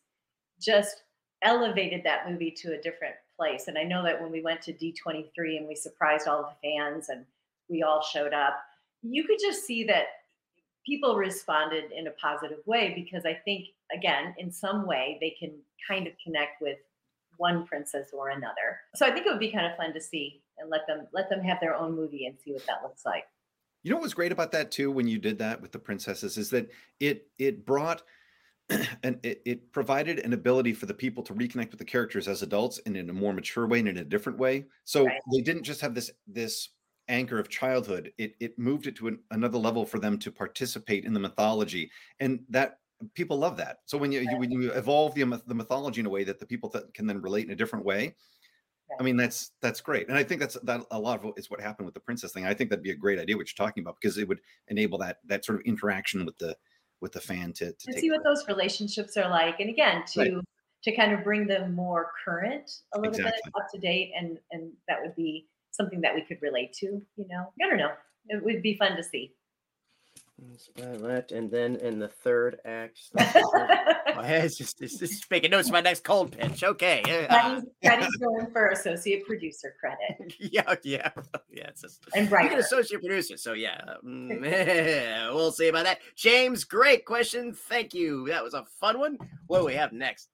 [0.60, 1.02] just
[1.42, 3.66] elevated that movie to a different place.
[3.66, 7.08] And I know that when we went to D23 and we surprised all the fans
[7.08, 7.24] and
[7.68, 8.54] we all showed up,
[9.02, 10.04] you could just see that
[10.86, 15.50] people responded in a positive way because I think, again, in some way, they can
[15.88, 16.78] kind of connect with
[17.38, 18.78] one princess or another.
[18.94, 21.28] So I think it would be kind of fun to see and let them let
[21.28, 23.24] them have their own movie and see what that looks like.
[23.82, 26.36] You know what was great about that too when you did that with the princesses
[26.36, 28.02] is that it it brought
[29.02, 32.42] and it, it provided an ability for the people to reconnect with the characters as
[32.42, 34.64] adults and in a more mature way and in a different way.
[34.84, 35.20] So right.
[35.32, 36.70] they didn't just have this this
[37.08, 38.12] anchor of childhood.
[38.18, 41.90] It it moved it to an, another level for them to participate in the mythology,
[42.20, 42.78] and that
[43.14, 43.78] people love that.
[43.86, 44.30] So when you, right.
[44.30, 47.06] you when you evolve the the mythology in a way that the people th- can
[47.06, 48.14] then relate in a different way,
[48.98, 51.60] I mean, that's that's great, and I think that's that a lot of is what
[51.60, 52.46] happened with the princess thing.
[52.46, 54.98] I think that'd be a great idea what you're talking about because it would enable
[54.98, 56.56] that that sort of interaction with the
[57.00, 60.44] with the fan to, to see what those relationships are like, and again to right.
[60.84, 63.40] to kind of bring them more current, a little exactly.
[63.44, 66.86] bit up to date, and and that would be something that we could relate to.
[67.16, 67.92] You know, I don't know,
[68.28, 69.34] it would be fun to see.
[70.76, 75.72] Left, and then in the third act, my head's just, it's just making notes of
[75.72, 76.64] my next cold pitch.
[76.64, 80.34] Okay, Patty's, Patty's going for associate producer credit.
[80.40, 81.10] yeah, yeah,
[81.50, 81.68] yeah.
[81.68, 83.36] It's just, and right, associate producer.
[83.36, 85.98] So yeah, mm, we'll see about that.
[86.16, 87.52] James, great question.
[87.52, 88.26] Thank you.
[88.28, 89.18] That was a fun one.
[89.46, 90.28] What do we have next?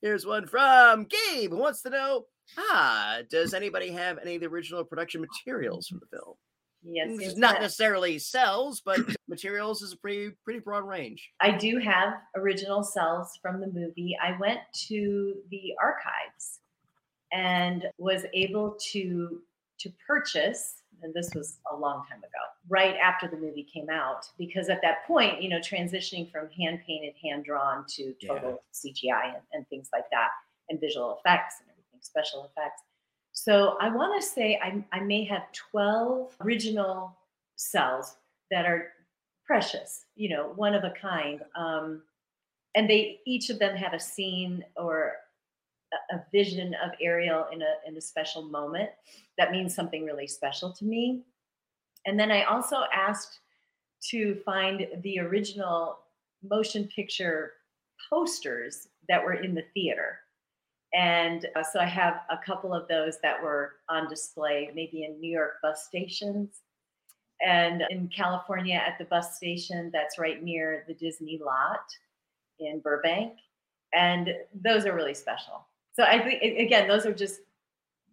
[0.00, 1.50] Here's one from Gabe.
[1.50, 2.26] Who wants to know?
[2.58, 6.34] Ah, does anybody have any of the original production materials from the film?
[6.82, 9.00] Yes, not necessarily cells, but
[9.30, 11.30] materials is a pretty pretty broad range.
[11.40, 14.16] I do have original cells from the movie.
[14.22, 16.58] I went to the archives
[17.32, 19.40] and was able to
[19.78, 24.26] to purchase and this was a long time ago right after the movie came out
[24.36, 28.90] because at that point you know transitioning from hand painted hand drawn to total yeah.
[28.92, 30.28] cgi and, and things like that
[30.68, 32.82] and visual effects and everything special effects
[33.32, 37.16] so I want to say I, I may have 12 original
[37.56, 38.16] cells
[38.50, 38.92] that are
[39.50, 41.40] precious, you know, one of a kind.
[41.56, 42.02] Um,
[42.76, 45.14] and they each of them have a scene or
[45.92, 48.90] a, a vision of Ariel in a in a special moment
[49.38, 51.24] that means something really special to me.
[52.06, 53.40] And then I also asked
[54.10, 55.98] to find the original
[56.48, 57.54] motion picture
[58.08, 60.20] posters that were in the theater.
[60.94, 65.20] And uh, so I have a couple of those that were on display, maybe in
[65.20, 66.60] New York bus stations
[67.44, 71.84] and in California at the bus station that's right near the Disney lot
[72.58, 73.34] in Burbank.
[73.94, 75.66] And those are really special.
[75.94, 77.40] So I think, again, those are just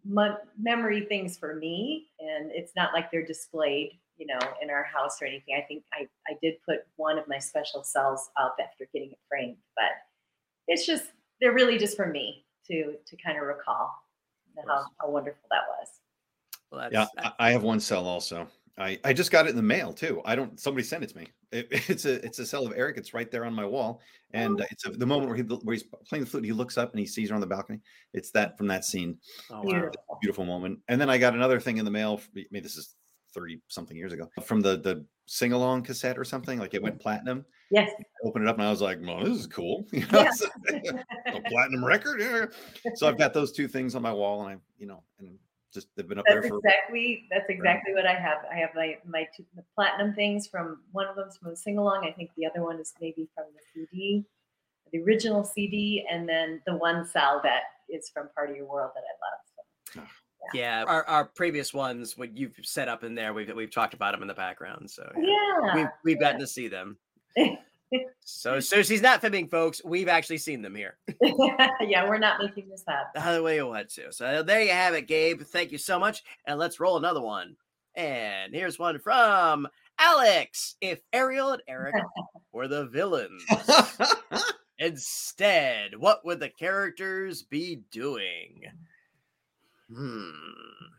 [0.04, 2.08] memory things for me.
[2.20, 5.56] And it's not like they're displayed, you know, in our house or anything.
[5.58, 9.20] I think I, I did put one of my special cells up after getting it
[9.30, 9.92] framed, but
[10.68, 13.92] it's just, they're really just for me to to kind of recall
[14.68, 15.88] how, how wonderful that was.
[16.72, 17.06] Well, yeah,
[17.40, 18.48] I have one cell also.
[18.80, 20.22] I, I just got it in the mail too.
[20.24, 20.60] I don't.
[20.60, 21.28] Somebody sent it to me.
[21.52, 22.98] It, it's a it's a cell of Eric.
[22.98, 24.66] It's right there on my wall, and Oh.
[24.70, 26.46] it's a, the moment where he where he's playing the flute.
[26.46, 27.80] He looks up and he sees her on the balcony.
[28.14, 29.18] It's that from that scene.
[29.50, 29.64] Oh, uh, wow.
[29.72, 30.18] Beautiful.
[30.22, 30.80] Beautiful moment.
[30.90, 32.22] And then I got another thing in the mail.
[32.36, 32.96] I mean, this is
[33.34, 36.60] thirty something years ago from the the sing along cassette or something.
[36.60, 37.46] Like it went platinum.
[37.72, 37.92] Yes.
[38.00, 40.30] I opened it up and I was like, "Well, this is cool." You know,
[40.72, 41.02] Yeah.
[41.34, 42.22] a platinum record.
[42.22, 42.46] Yeah.
[42.96, 45.38] So I've got those two things on my wall, and I, you know, and
[45.78, 46.58] just they've been up there That's for.
[46.58, 48.40] exactly that's exactly what I have.
[48.52, 51.78] I have my my two, the platinum things from one of them's from the sing
[51.78, 52.06] along.
[52.08, 54.26] I think the other one is maybe from the CD,
[54.92, 58.92] the original CD, and then the one cell that is from Part of Your World
[58.96, 60.08] that I love.
[60.10, 60.12] So,
[60.54, 64.14] Yeah, our, our previous ones, what you've set up in there, we've we've talked about
[64.14, 64.90] them in the background.
[64.90, 65.24] So yeah,
[65.64, 66.98] yeah, we've we've gotten to see them.
[68.30, 69.82] So so she's not fibbing, folks.
[69.86, 70.98] We've actually seen them here.
[71.82, 73.14] yeah, we're not making this up.
[73.14, 74.12] the way you want to.
[74.12, 75.42] So there you have it, Gabe.
[75.42, 76.24] Thank you so much.
[76.46, 77.56] And let's roll another one.
[77.96, 79.66] And here's one from
[79.98, 80.76] Alex.
[80.82, 81.96] If Ariel and Eric
[82.52, 83.46] were the villains,
[84.78, 88.64] instead, what would the characters be doing?
[89.90, 90.32] Hmm.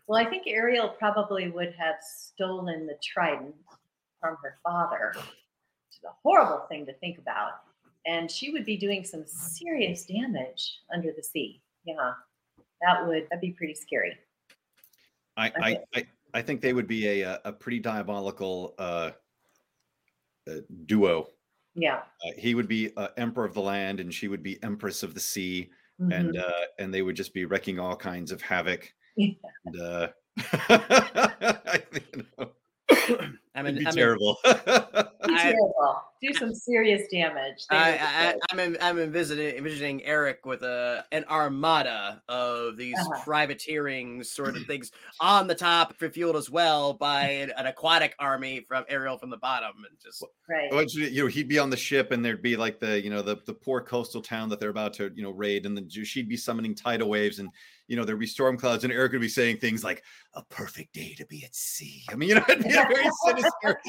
[0.06, 3.54] Well, I think Ariel probably would have stolen the trident
[4.18, 5.12] from her father,
[5.98, 7.52] is a horrible thing to think about.
[8.06, 11.60] And she would be doing some serious damage under the sea.
[11.84, 12.12] Yeah,
[12.82, 14.16] that would that'd be pretty scary.
[15.36, 19.10] I, I, I, I think they would be a a- a pretty diabolical uh,
[20.48, 20.54] uh,
[20.86, 21.28] duo.
[21.74, 25.02] Yeah, Uh, he would be uh, emperor of the land, and she would be empress
[25.02, 26.14] of the sea, Mhm.
[26.18, 28.92] and uh, and they would just be wrecking all kinds of havoc.
[29.16, 29.34] Yeah.
[29.66, 30.08] And, uh,
[30.38, 34.38] I think, you know, I it'd mean, be I mean, terrible.
[34.44, 34.50] Be
[35.34, 36.02] I- terrible.
[36.20, 37.64] Do some serious damage.
[37.70, 43.22] I, I, I'm, I'm envisioning, envisioning Eric with a an armada of these Uh-huh.
[43.22, 48.64] privateering sort of things on the top, fueled as well by an, an aquatic army
[48.66, 50.70] from Ariel from the bottom, and just right.
[50.72, 53.22] Well, you know, he'd be on the ship, and there'd be like the, you know,
[53.22, 56.28] the the poor coastal town that they're about to, you know, raid, and then she'd
[56.28, 57.48] be summoning tidal waves, and
[57.86, 60.02] you know, there'd be storm clouds, and Eric would be saying things like
[60.34, 63.08] "a perfect day to be at sea." I mean, you know, it'd be a very
[63.26, 63.80] sinister.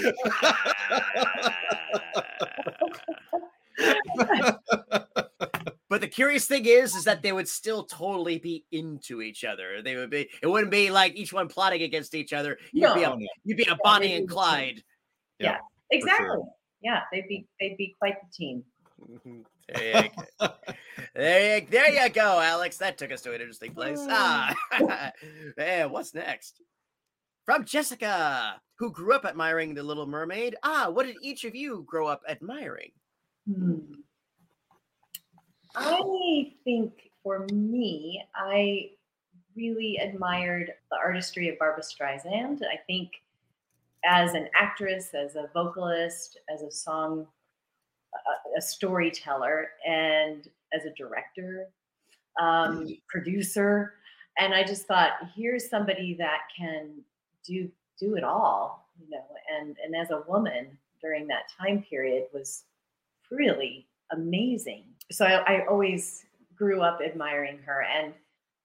[5.90, 9.82] But the curious thing is, is that they would still totally be into each other.
[9.82, 10.30] They would be.
[10.42, 12.60] It wouldn't be like each one plotting against each other.
[12.72, 14.84] You'd be a, you'd be a they'd Bonnie be and Clyde.
[15.40, 15.62] Yeah, Clyde.
[15.90, 16.38] Exactly.
[16.82, 18.64] Yeah, they'd be they'd be quite the team.
[19.72, 20.48] There you, go.
[21.14, 22.78] there, you, there you go, Alex.
[22.78, 24.00] That took us to an interesting place.
[24.02, 24.56] Ah,
[25.60, 26.60] and what's next?
[27.50, 30.56] From Jessica, who grew up admiring The Little Mermaid.
[30.62, 32.92] Ah, what did each of you grow up admiring?
[33.52, 33.80] Hmm.
[35.76, 38.92] I think for me, I
[39.56, 42.62] really admired the artistry of Barbra Streisand.
[42.62, 43.14] I think
[44.06, 47.26] as an actress, as a vocalist, as a song,
[48.14, 51.70] a, a storyteller, and as a director,
[52.40, 53.96] um, producer,
[54.38, 57.04] and I just thought, here's somebody that can
[57.50, 59.26] do do it all, you know.
[59.58, 62.66] And and as a woman during that time period was
[63.32, 64.84] really amazing.
[65.12, 68.14] So I, I always grew up admiring her and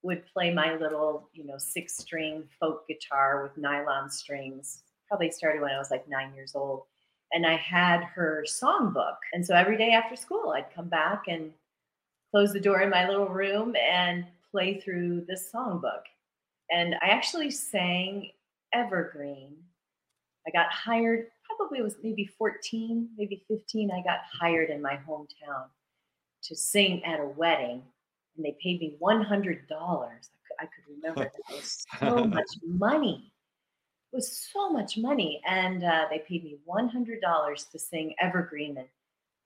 [0.02, 4.82] would play my little, you know, six string folk guitar with nylon strings.
[5.08, 6.82] Probably started when I was like nine years old.
[7.32, 9.16] And I had her songbook.
[9.32, 11.52] And so every day after school, I'd come back and
[12.30, 16.02] close the door in my little room and play through this songbook.
[16.70, 18.30] And I actually sang
[18.74, 19.54] Evergreen.
[20.46, 23.90] I got hired, probably was maybe 14, maybe 15.
[23.90, 25.66] I got hired in my hometown
[26.42, 27.82] to sing at a wedding,
[28.36, 29.60] and they paid me $100.
[30.60, 33.32] I could, remember that was so much money.
[34.12, 35.40] It was so much money.
[35.48, 38.88] And uh, they paid me $100 to sing Evergreen and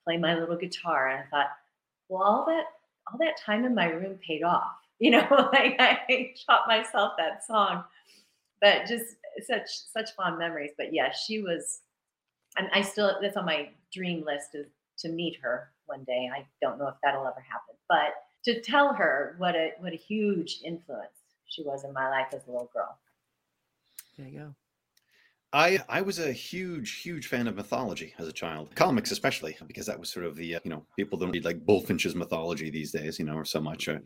[0.04, 1.08] play my little guitar.
[1.08, 1.50] And I thought,
[2.08, 2.64] well, all that
[3.10, 4.72] all that time in my room paid off.
[5.00, 7.84] You know, like I taught myself that song.
[8.60, 9.16] But just
[9.46, 10.72] such such fond memories.
[10.76, 11.80] But yeah, she was
[12.56, 14.66] and I still that's on my dream list is
[15.00, 16.28] to meet her one day.
[16.34, 17.74] I don't know if that'll ever happen.
[17.88, 21.10] But to tell her what a what a huge influence
[21.46, 22.98] she was in my life as a little girl.
[24.16, 24.54] There you go.
[25.52, 29.86] I I was a huge huge fan of mythology as a child, comics especially because
[29.86, 32.92] that was sort of the uh, you know people don't read like Bulfinch's mythology these
[32.92, 33.88] days, you know, or so much.
[33.88, 34.00] Uh,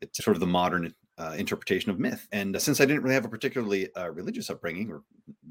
[0.00, 2.26] it's sort of the modern uh, interpretation of myth.
[2.32, 5.02] And uh, since I didn't really have a particularly uh, religious upbringing or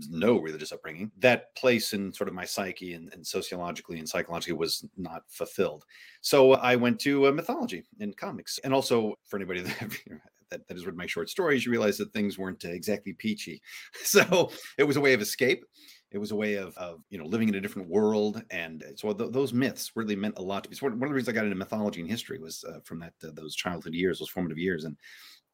[0.09, 4.55] no religious upbringing, that place in sort of my psyche and, and sociologically and psychologically
[4.55, 5.85] was not fulfilled.
[6.21, 9.99] So I went to uh, mythology and comics, and also for anybody that
[10.49, 13.61] that, that has read my short stories, you realize that things weren't exactly peachy.
[14.03, 15.65] So it was a way of escape.
[16.11, 19.11] It was a way of, of you know living in a different world, and so
[19.13, 20.75] th- those myths really meant a lot to me.
[20.75, 23.13] So one of the reasons I got into mythology and history was uh, from that
[23.23, 24.95] uh, those childhood years, those formative years, and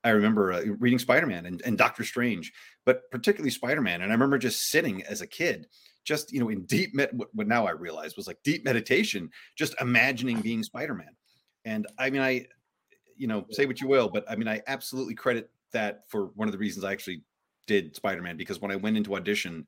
[0.04, 2.54] I remember uh, reading Spider Man and, and Doctor Strange,
[2.86, 4.02] but particularly Spider Man.
[4.02, 5.68] And I remember just sitting as a kid,
[6.06, 9.76] just you know, in deep med- what now I realize was like deep meditation, just
[9.82, 11.16] imagining being Spider Man.
[11.66, 12.48] And I mean, I,
[13.18, 16.48] you know, say what you will, but I mean, I absolutely credit that for one
[16.48, 17.22] of the reasons I actually
[17.68, 19.68] did Spider Man because when I went into audition,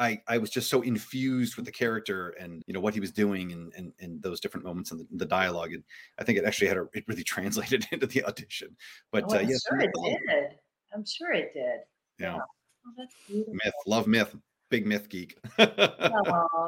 [0.00, 3.12] I, I was just so infused with the character and you know what he was
[3.12, 5.84] doing and and, and those different moments in the, the dialogue and
[6.18, 8.76] I think it actually had a it really translated into the audition.
[9.12, 10.58] But oh, uh, I'm yes, sure it did.
[10.92, 11.80] I'm sure it did.
[12.18, 12.38] Yeah,
[12.86, 14.34] Oh, that's myth, love myth,
[14.70, 15.38] big myth geek.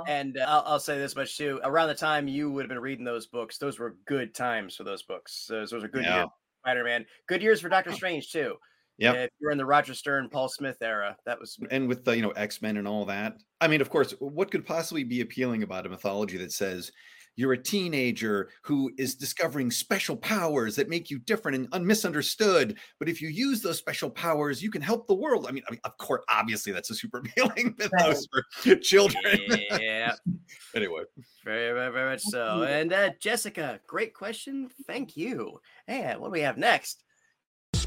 [0.09, 2.81] And uh, I'll, I'll say this much too: around the time you would have been
[2.81, 5.47] reading those books, those were good times for those books.
[5.49, 6.17] Those, those are good Yeah.
[6.17, 6.29] years.
[6.65, 8.57] Spider Man, good years for Doctor Strange too.
[9.03, 9.15] Yep.
[9.17, 12.17] If you were in the Roger Stern, Paul Smith era, that was and with the
[12.17, 15.63] you know x-men and all that i mean of course what could possibly be appealing
[15.63, 16.91] about a mythology that says
[17.35, 22.79] you're a teenager who is discovering special powers that make you different and un- misunderstood
[22.99, 25.73] but if you use those special powers you can help the world i mean, I
[25.73, 29.39] mean of course obviously that's a super appealing mythos for children
[29.81, 30.15] yeah,
[30.75, 31.03] anyway
[31.45, 32.63] very, very, very much so.
[32.63, 34.69] And uh, Jessica, great question.
[34.87, 35.59] Thank you.
[35.89, 37.03] And what do we have next?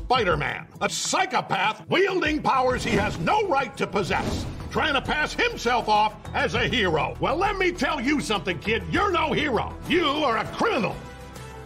[0.05, 5.33] Spider Man, a psychopath wielding powers he has no right to possess, trying to pass
[5.33, 7.15] himself off as a hero.
[7.19, 8.83] Well, let me tell you something, kid.
[8.91, 9.75] You're no hero.
[9.89, 10.95] You are a criminal,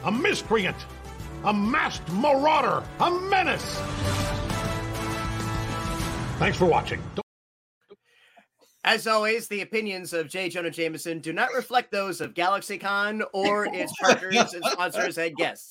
[0.05, 0.77] a miscreant,
[1.43, 3.77] a masked marauder, a menace.
[6.39, 7.01] Thanks for watching.
[8.85, 10.47] As always, the opinions of J.
[10.47, 15.69] Jonah Jameson do not reflect those of GalaxyCon or its partners and sponsors and guests.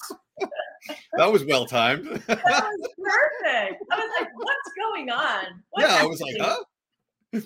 [1.15, 3.83] That was well timed That was perfect.
[3.91, 5.45] I was like, what's going on?
[5.71, 6.57] What's yeah i was like huh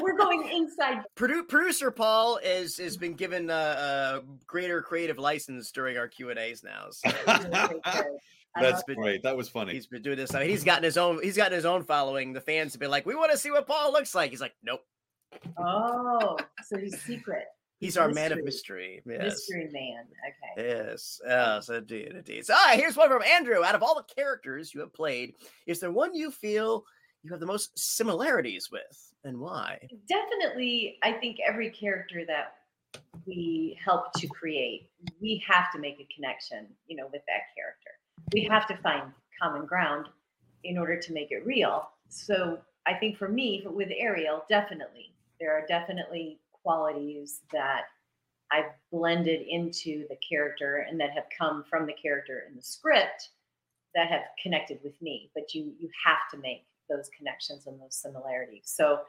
[0.00, 1.02] We're going inside.
[1.14, 6.30] Produ- producer Paul is has been given a, a greater creative license during our Q
[6.30, 6.86] and A's now.
[6.90, 10.34] So I that's love been- great that was funny he's been doing this.
[10.34, 11.22] I mean, he's gotten his own.
[11.22, 12.32] He's gotten his own following.
[12.32, 14.54] The fans have been like, "We want to see what Paul looks like." He's like,
[14.62, 14.80] "Nope."
[15.58, 17.44] Oh, so he's secret.
[17.78, 19.02] He's our man of mystery.
[19.06, 19.22] Yes.
[19.22, 20.06] Mystery man.
[20.56, 20.68] Okay.
[20.68, 22.46] Yes, yes, indeed, indeed.
[22.46, 23.62] So, here's one from Andrew.
[23.62, 25.34] Out of all the characters you have played,
[25.66, 26.84] is there one you feel
[27.22, 29.78] you have the most similarities with, and why?
[30.08, 32.54] Definitely, I think every character that
[33.26, 34.88] we help to create,
[35.20, 37.90] we have to make a connection, you know, with that character.
[38.32, 39.12] We have to find
[39.42, 40.06] common ground
[40.64, 41.90] in order to make it real.
[42.08, 47.82] So I think for me, with Ariel, definitely, there are definitely qualities that
[48.50, 53.30] I've blended into the character and that have come from the character in the script
[53.94, 55.30] that have connected with me.
[55.34, 58.64] But you you have to make those connections and those similarities.
[58.64, 59.00] So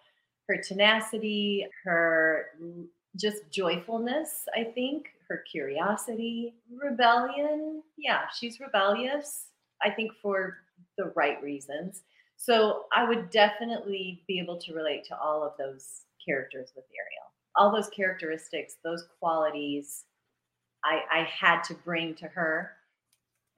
[0.47, 2.47] her tenacity, her
[3.15, 7.81] just joyfulness, I think, her curiosity, rebellion.
[7.97, 9.47] Yeah, she's rebellious,
[9.83, 10.57] I think, for
[10.97, 12.03] the right reasons.
[12.37, 17.27] So I would definitely be able to relate to all of those characters with Ariel.
[17.57, 20.05] All those characteristics, those qualities,
[20.83, 22.71] I, I had to bring to her,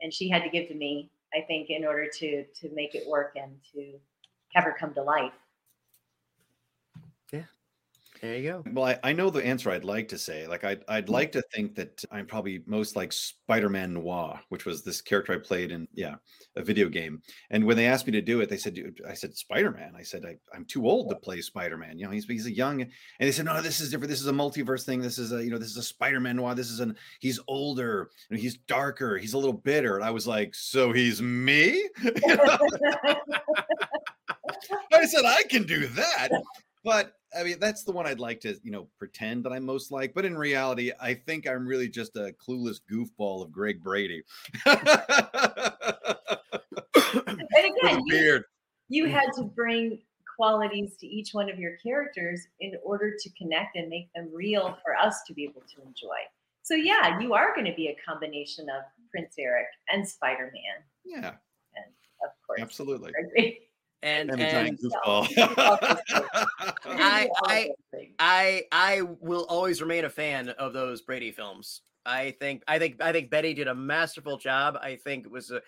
[0.01, 1.11] and she had to give to me.
[1.33, 3.99] I think in order to to make it work and to
[4.53, 5.33] have her come to life.
[8.21, 8.63] There you go.
[8.73, 10.45] Well, I, I know the answer I'd like to say.
[10.45, 14.65] Like, I'd, I'd like to think that I'm probably most like Spider Man Noir, which
[14.65, 16.15] was this character I played in, yeah,
[16.57, 17.21] a video game.
[17.49, 18.77] And when they asked me to do it, they said,
[19.07, 19.93] I said, Spider Man.
[19.97, 21.97] I said, I, I'm too old to play Spider Man.
[21.97, 24.09] You know, he's, he's a young, and they said, no, this is different.
[24.09, 24.99] This is a multiverse thing.
[24.99, 26.55] This is a, you know, this is a Spider Man Noir.
[26.55, 29.95] This is an, he's older, and he's darker, he's a little bitter.
[29.95, 31.87] And I was like, so he's me?
[32.03, 32.57] You know?
[34.93, 36.29] I said I can do that,
[36.83, 39.91] but I mean that's the one I'd like to you know pretend that I'm most
[39.91, 40.13] like.
[40.13, 44.23] But in reality, I think I'm really just a clueless goofball of Greg Brady
[47.19, 48.43] and again, you,
[48.89, 49.99] you had to bring
[50.35, 54.77] qualities to each one of your characters in order to connect and make them real
[54.83, 56.17] for us to be able to enjoy.
[56.63, 60.83] So yeah, you are going to be a combination of Prince Eric and Spider Man,
[61.21, 61.35] Yeah,
[61.75, 61.85] And
[62.23, 62.61] of course.
[62.61, 63.11] absolutely.
[64.01, 64.29] Gregory.
[64.29, 64.79] And And and.
[66.85, 67.69] I- I-
[68.19, 71.81] I I will always remain a fan of those Brady films.
[72.05, 74.77] I think I think I think Betty did a masterful job.
[74.81, 75.61] I think it was a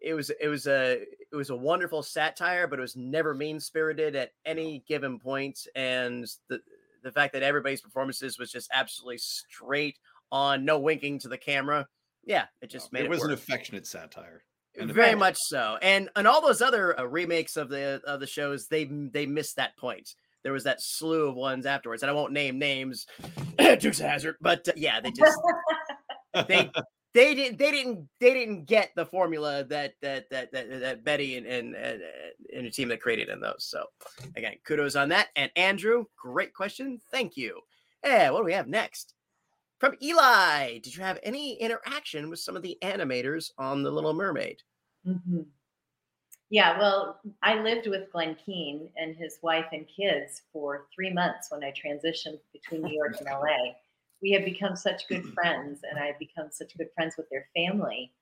[0.00, 3.60] it was it was a it was a wonderful satire, but it was never mean
[3.60, 5.66] spirited at any given point.
[5.76, 6.60] And the
[7.02, 9.98] the fact that everybody's performances was just absolutely straight
[10.30, 11.86] on, no winking to the camera.
[12.24, 14.44] Yeah, it just made it, it was an affectionate satire.
[14.76, 18.68] Very much so, and and all those other uh, remakes of the of the shows,
[18.68, 20.14] they they missed that point.
[20.42, 23.06] There was that slew of ones afterwards, and I won't name names,
[23.58, 25.38] Dukes Hazzard, but uh, yeah, they just
[26.48, 26.70] they
[27.14, 31.36] they didn't they didn't they didn't get the formula that that that that, that Betty
[31.36, 32.02] and, and and
[32.54, 33.66] and the team that created in those.
[33.68, 33.84] So
[34.36, 35.28] again, kudos on that.
[35.36, 36.98] And Andrew, great question.
[37.10, 37.60] Thank you.
[38.02, 39.14] Yeah, what do we have next?
[39.82, 44.14] From Eli, did you have any interaction with some of the animators on The Little
[44.14, 44.62] Mermaid?
[45.04, 45.40] Mm-hmm.
[46.50, 51.48] Yeah, well, I lived with Glen Keane and his wife and kids for three months
[51.50, 53.72] when I transitioned between New York and LA
[54.22, 58.12] we have become such good friends and I've become such good friends with their family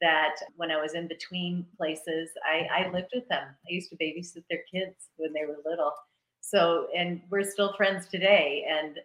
[0.00, 3.46] that when I was in between places, I, I lived with them.
[3.46, 5.92] I used to babysit their kids when they were little.
[6.40, 8.66] So, and we're still friends today.
[8.68, 8.98] And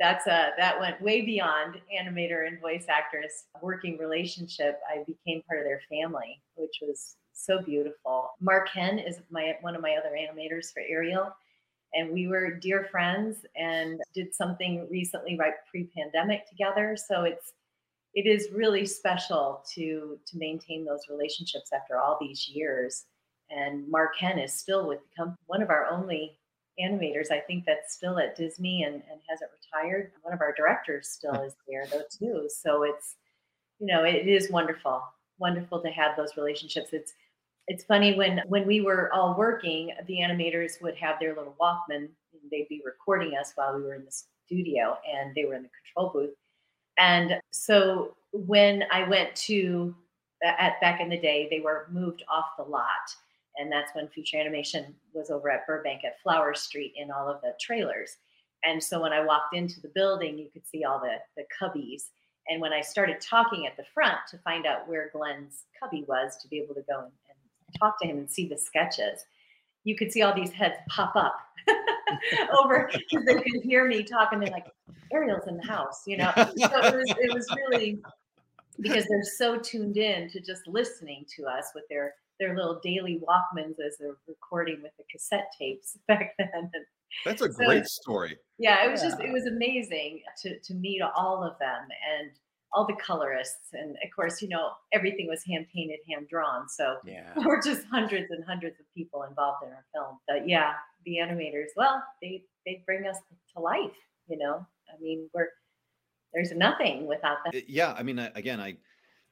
[0.00, 4.80] that's a, that went way beyond animator and voice actress working relationship.
[4.90, 8.30] I became part of their family, which was so beautiful.
[8.40, 11.32] Mark Henn is my, one of my other animators for Ariel
[11.94, 17.52] and we were dear friends and did something recently right pre-pandemic together so it's
[18.14, 23.04] it is really special to to maintain those relationships after all these years
[23.50, 25.00] and mark henn is still with
[25.46, 26.36] one of our only
[26.80, 30.12] animators i think that's still at disney and, and hasn't retired.
[30.22, 32.48] One of our directors still is there though too.
[32.48, 33.16] So it's
[33.78, 35.02] you know it is wonderful
[35.38, 36.90] wonderful to have those relationships.
[36.92, 37.12] It's
[37.66, 42.08] it's funny when when we were all working the animators would have their little walkman
[42.50, 45.70] they'd be recording us while we were in the studio and they were in the
[45.94, 46.34] control booth.
[46.98, 49.94] And so when i went to
[50.44, 53.14] at back in the day they were moved off the lot
[53.58, 57.40] and that's when feature animation was over at burbank at flower street in all of
[57.42, 58.16] the trailers
[58.64, 62.10] and so when i walked into the building you could see all the the cubbies
[62.48, 66.36] and when i started talking at the front to find out where Glen's cubby was
[66.42, 67.38] to be able to go and, and
[67.78, 69.24] talk to him and see the sketches,
[69.84, 71.36] you could see all these heads pop up
[72.62, 74.40] over because they could hear me talking.
[74.40, 74.66] They're like,
[75.12, 76.32] Ariel's in the house, you know.
[76.36, 77.98] So it was, it was really
[78.80, 83.20] because they're so tuned in to just listening to us with their their little daily
[83.26, 86.70] Walkmans as they're recording with the cassette tapes back then.
[87.24, 88.36] That's a so, great story.
[88.58, 89.10] Yeah, it was yeah.
[89.10, 92.30] just it was amazing to to meet all of them and
[92.74, 96.96] all the colorists and of course you know everything was hand painted hand drawn so
[97.06, 100.72] yeah we're just hundreds and hundreds of people involved in our film but yeah
[101.06, 103.16] the animators well they they bring us
[103.54, 103.96] to life
[104.28, 105.48] you know i mean we're
[106.32, 108.76] there's nothing without them yeah i mean again i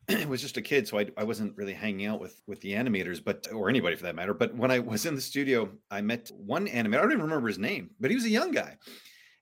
[0.28, 3.22] was just a kid so I, I wasn't really hanging out with with the animators
[3.24, 6.30] but or anybody for that matter but when i was in the studio i met
[6.36, 8.76] one animator i don't even remember his name but he was a young guy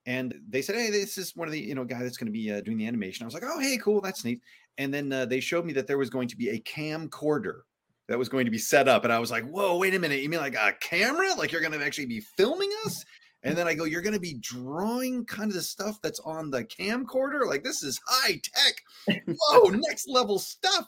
[0.06, 2.32] and they said, "Hey, this is one of the you know guy that's going to
[2.32, 4.40] be uh, doing the animation." I was like, "Oh, hey, cool, that's neat."
[4.78, 7.60] And then uh, they showed me that there was going to be a camcorder
[8.08, 10.20] that was going to be set up, and I was like, "Whoa, wait a minute!
[10.20, 11.34] You mean like a camera?
[11.36, 13.04] Like you're going to actually be filming us?"
[13.42, 16.50] And then I go, "You're going to be drawing kind of the stuff that's on
[16.50, 17.46] the camcorder?
[17.46, 20.86] Like this is high tech, whoa, next level stuff."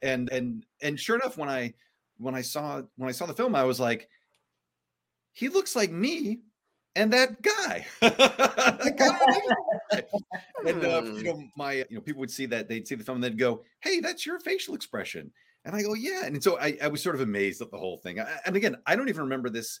[0.00, 1.74] And and and sure enough, when I
[2.18, 4.08] when I saw when I saw the film, I was like,
[5.32, 6.40] "He looks like me,
[6.96, 7.86] and that guy.
[8.02, 8.20] and
[10.84, 11.24] uh, you hmm.
[11.24, 13.62] know, my you know, people would see that they'd see the film and they'd go,
[13.80, 15.30] "Hey, that's your facial expression."
[15.64, 17.98] And I go, "Yeah." And so I, I was sort of amazed at the whole
[17.98, 18.20] thing.
[18.20, 19.80] I, and again, I don't even remember this.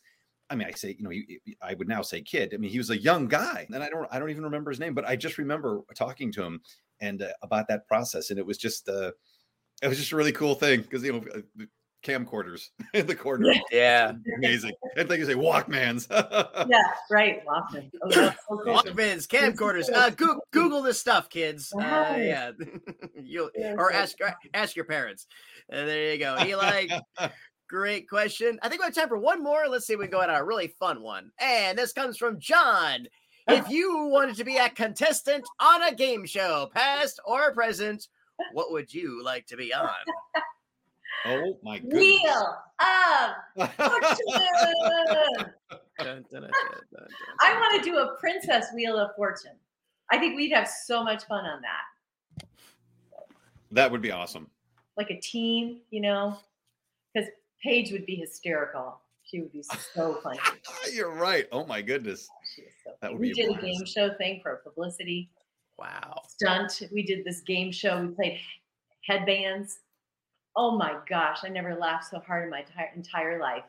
[0.52, 2.52] I mean, I say, you know, I would now say kid.
[2.52, 4.78] I mean, he was a young guy, and I don't, I don't even remember his
[4.78, 6.60] name, but I just remember talking to him
[7.00, 9.12] and uh, about that process, and it was just, uh,
[9.82, 11.64] it was just a really cool thing because you know, uh,
[12.04, 13.54] camcorders in the corner.
[13.70, 14.74] Yeah, amazing.
[14.96, 16.06] And like you say, Walkmans.
[16.68, 17.42] yeah, right.
[17.46, 17.90] Walkman.
[18.02, 18.32] Oh,
[18.66, 19.90] Walkmans, camcorders.
[19.90, 21.72] Uh, go- Google this stuff, kids.
[21.72, 22.50] Uh, yeah,
[23.22, 24.18] you or ask
[24.52, 25.26] ask your parents.
[25.72, 26.88] Uh, there you go, Eli.
[27.72, 28.58] Great question.
[28.60, 29.66] I think we have time for one more.
[29.66, 31.32] Let's see if we can go on a really fun one.
[31.38, 33.06] And this comes from John.
[33.48, 38.06] If you wanted to be a contestant on a game show, past or present,
[38.52, 39.88] what would you like to be on?
[41.24, 42.02] Oh my goodness.
[42.02, 44.16] Wheel of Fortune.
[46.00, 49.56] I want to do a princess wheel of fortune.
[50.10, 52.46] I think we'd have so much fun on that.
[53.70, 54.48] That would be awesome.
[54.96, 56.36] Like a team, you know,
[57.14, 57.28] because
[57.62, 59.00] Paige would be hysterical.
[59.24, 60.40] She would be so funny.
[60.92, 61.46] You're right.
[61.52, 62.28] Oh my goodness.
[62.54, 65.30] She is so that would we did a, a game show thing for publicity.
[65.78, 66.20] Wow.
[66.28, 66.82] Stunt.
[66.92, 68.00] We did this game show.
[68.00, 68.40] We played
[69.06, 69.78] headbands
[70.56, 73.64] oh my gosh, I never laughed so hard in my t- entire life.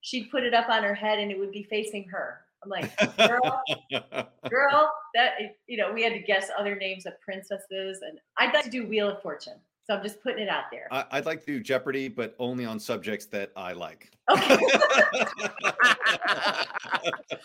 [0.00, 2.40] She'd put it up on her head and it would be facing her.
[2.62, 3.62] I'm like, girl,
[4.50, 5.32] girl, that,
[5.66, 8.00] you know, we had to guess other names of princesses.
[8.02, 9.60] And I'd like to do Wheel of Fortune.
[9.86, 10.88] So I'm just putting it out there.
[10.90, 14.10] I, would like to do Jeopardy, but only on subjects that I like.
[14.30, 14.56] Okay.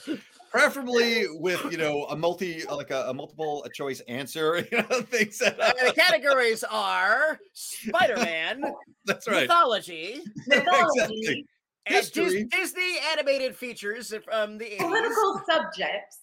[0.50, 4.66] Preferably with you know a multi like a, a multiple choice answer.
[4.72, 8.64] You know things that uh, the categories are Spider-Man.
[9.06, 9.42] That's right.
[9.42, 10.22] Mythology.
[10.48, 11.46] Mythology.
[11.86, 12.46] History.
[12.46, 14.78] Disney animated features from the 80s.
[14.78, 16.20] political subjects.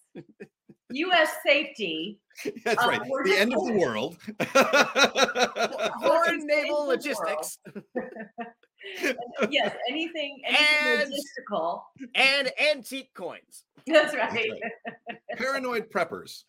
[0.97, 1.31] U.S.
[1.45, 2.19] safety.
[2.65, 3.01] That's uh, right.
[3.25, 4.17] The end of the world.
[6.03, 7.59] Foreign naval logistics.
[9.51, 11.83] yes, anything, anything and, logistical.
[12.15, 13.65] And antique coins.
[13.87, 14.31] That's right.
[14.33, 14.49] That's
[15.09, 15.19] right.
[15.39, 16.45] Paranoid preppers.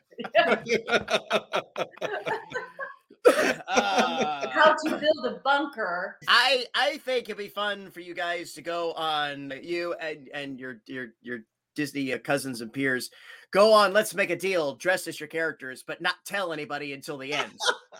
[3.68, 6.18] Uh, how to build a bunker.
[6.28, 10.60] I I think it'd be fun for you guys to go on you and and
[10.60, 11.40] your your your
[11.76, 13.10] Disney uh, cousins and peers
[13.52, 13.94] go on.
[13.94, 14.76] Let's make a deal.
[14.76, 17.52] Dress as your characters, but not tell anybody until the end.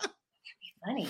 [0.86, 1.08] funny.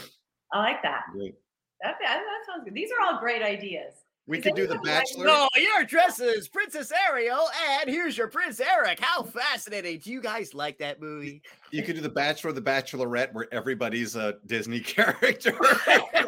[0.53, 1.03] I like that.
[1.12, 1.34] Great.
[1.82, 2.74] That, that, that sounds good.
[2.74, 3.95] These are all great ideas.
[4.28, 5.24] We could do the Bachelor.
[5.24, 7.49] No, your dress is Princess Ariel,
[7.80, 9.01] and here's your Prince Eric.
[9.01, 10.01] How fascinating!
[10.01, 11.41] Do you guys like that movie?
[11.70, 15.53] You could do the Bachelor, the Bachelorette, where everybody's a Disney character.
[15.86, 16.26] that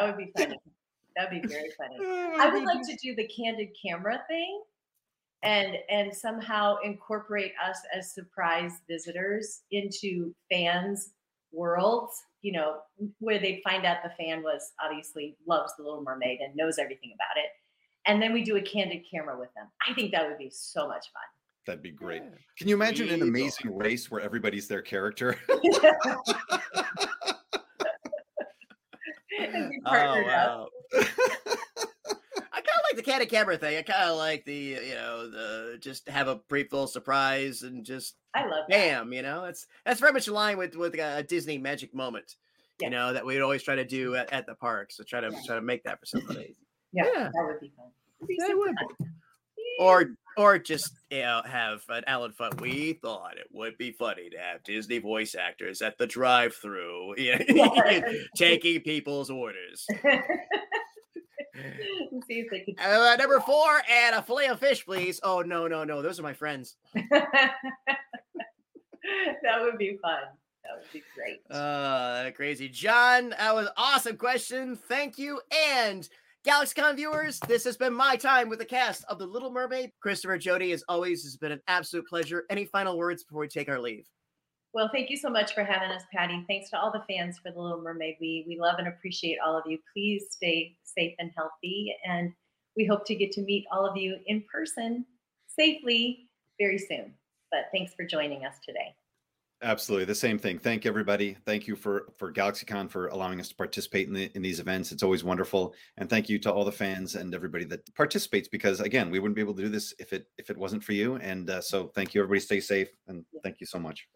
[0.00, 0.58] would be funny.
[1.16, 1.98] That'd be very funny.
[2.00, 4.62] Oh, I would like to do the candid camera thing,
[5.42, 11.10] and and somehow incorporate us as surprise visitors into fans'
[11.52, 12.78] worlds you know,
[13.20, 17.12] where they'd find out the fan was obviously loves the Little Mermaid and knows everything
[17.14, 17.50] about it.
[18.04, 19.66] And then we do a candid camera with them.
[19.88, 21.22] I think that would be so much fun.
[21.64, 22.22] That'd be great.
[22.22, 22.30] Yeah.
[22.58, 25.38] Can you imagine an amazing race where everybody's their character?
[25.48, 25.82] oh,
[29.86, 30.66] wow.
[32.92, 33.78] I kind of like the candid camera thing.
[33.78, 37.84] I kind of like the, you know, the just have a brief little surprise and
[37.84, 39.16] just I love bam, that.
[39.16, 42.36] you know, that's that's very much in line with with uh, a Disney magic moment.
[42.80, 42.86] Yeah.
[42.88, 44.20] You know that we'd always try to do mm-hmm.
[44.20, 44.92] at, at the park.
[44.92, 45.40] So try to yeah.
[45.46, 46.56] try to make that for somebody.
[46.94, 47.30] Yeah, yeah.
[47.32, 47.86] that would be fun.
[48.28, 48.74] Be would.
[49.80, 52.60] Or or just you know have an Allen Funt.
[52.60, 57.14] We thought it would be funny to have Disney voice actors at the drive-through,
[58.36, 59.86] taking people's orders.
[62.26, 62.78] see if they could.
[62.78, 65.20] Uh, number four, and a fillet of fish, please.
[65.22, 66.02] Oh no, no, no!
[66.02, 66.76] Those are my friends.
[66.94, 67.54] that
[69.60, 70.22] would be fun.
[70.64, 71.42] That would be great.
[71.50, 73.30] Uh, crazy, John.
[73.30, 74.76] That was awesome question.
[74.76, 75.40] Thank you,
[75.76, 76.08] and.
[76.44, 79.92] GalaxyCon viewers, this has been my time with the cast of The Little Mermaid.
[80.00, 82.46] Christopher Jodi, as always, has been an absolute pleasure.
[82.50, 84.08] Any final words before we take our leave?
[84.74, 86.44] Well, thank you so much for having us, Patty.
[86.48, 88.16] Thanks to all the fans for The Little Mermaid.
[88.20, 89.78] We we love and appreciate all of you.
[89.92, 92.32] Please stay safe and healthy, and
[92.74, 95.04] we hope to get to meet all of you in person
[95.46, 97.12] safely very soon.
[97.50, 98.94] But thanks for joining us today.
[99.64, 100.58] Absolutely, the same thing.
[100.58, 101.36] Thank everybody.
[101.46, 104.90] Thank you for for GalaxyCon for allowing us to participate in the, in these events.
[104.90, 108.48] It's always wonderful, and thank you to all the fans and everybody that participates.
[108.48, 110.94] Because again, we wouldn't be able to do this if it if it wasn't for
[110.94, 111.14] you.
[111.16, 112.40] And uh, so, thank you, everybody.
[112.40, 114.08] Stay safe, and thank you so much.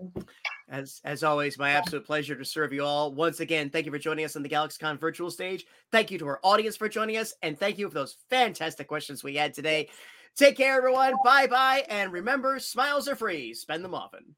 [0.69, 3.15] As as always, my absolute pleasure to serve you all.
[3.15, 5.65] Once again, thank you for joining us on the GalaxyCon virtual stage.
[5.93, 9.23] Thank you to our audience for joining us, and thank you for those fantastic questions
[9.23, 9.91] we had today.
[10.35, 11.15] Take care, everyone.
[11.25, 13.55] Bye bye, and remember, smiles are free.
[13.55, 14.35] Spend them often.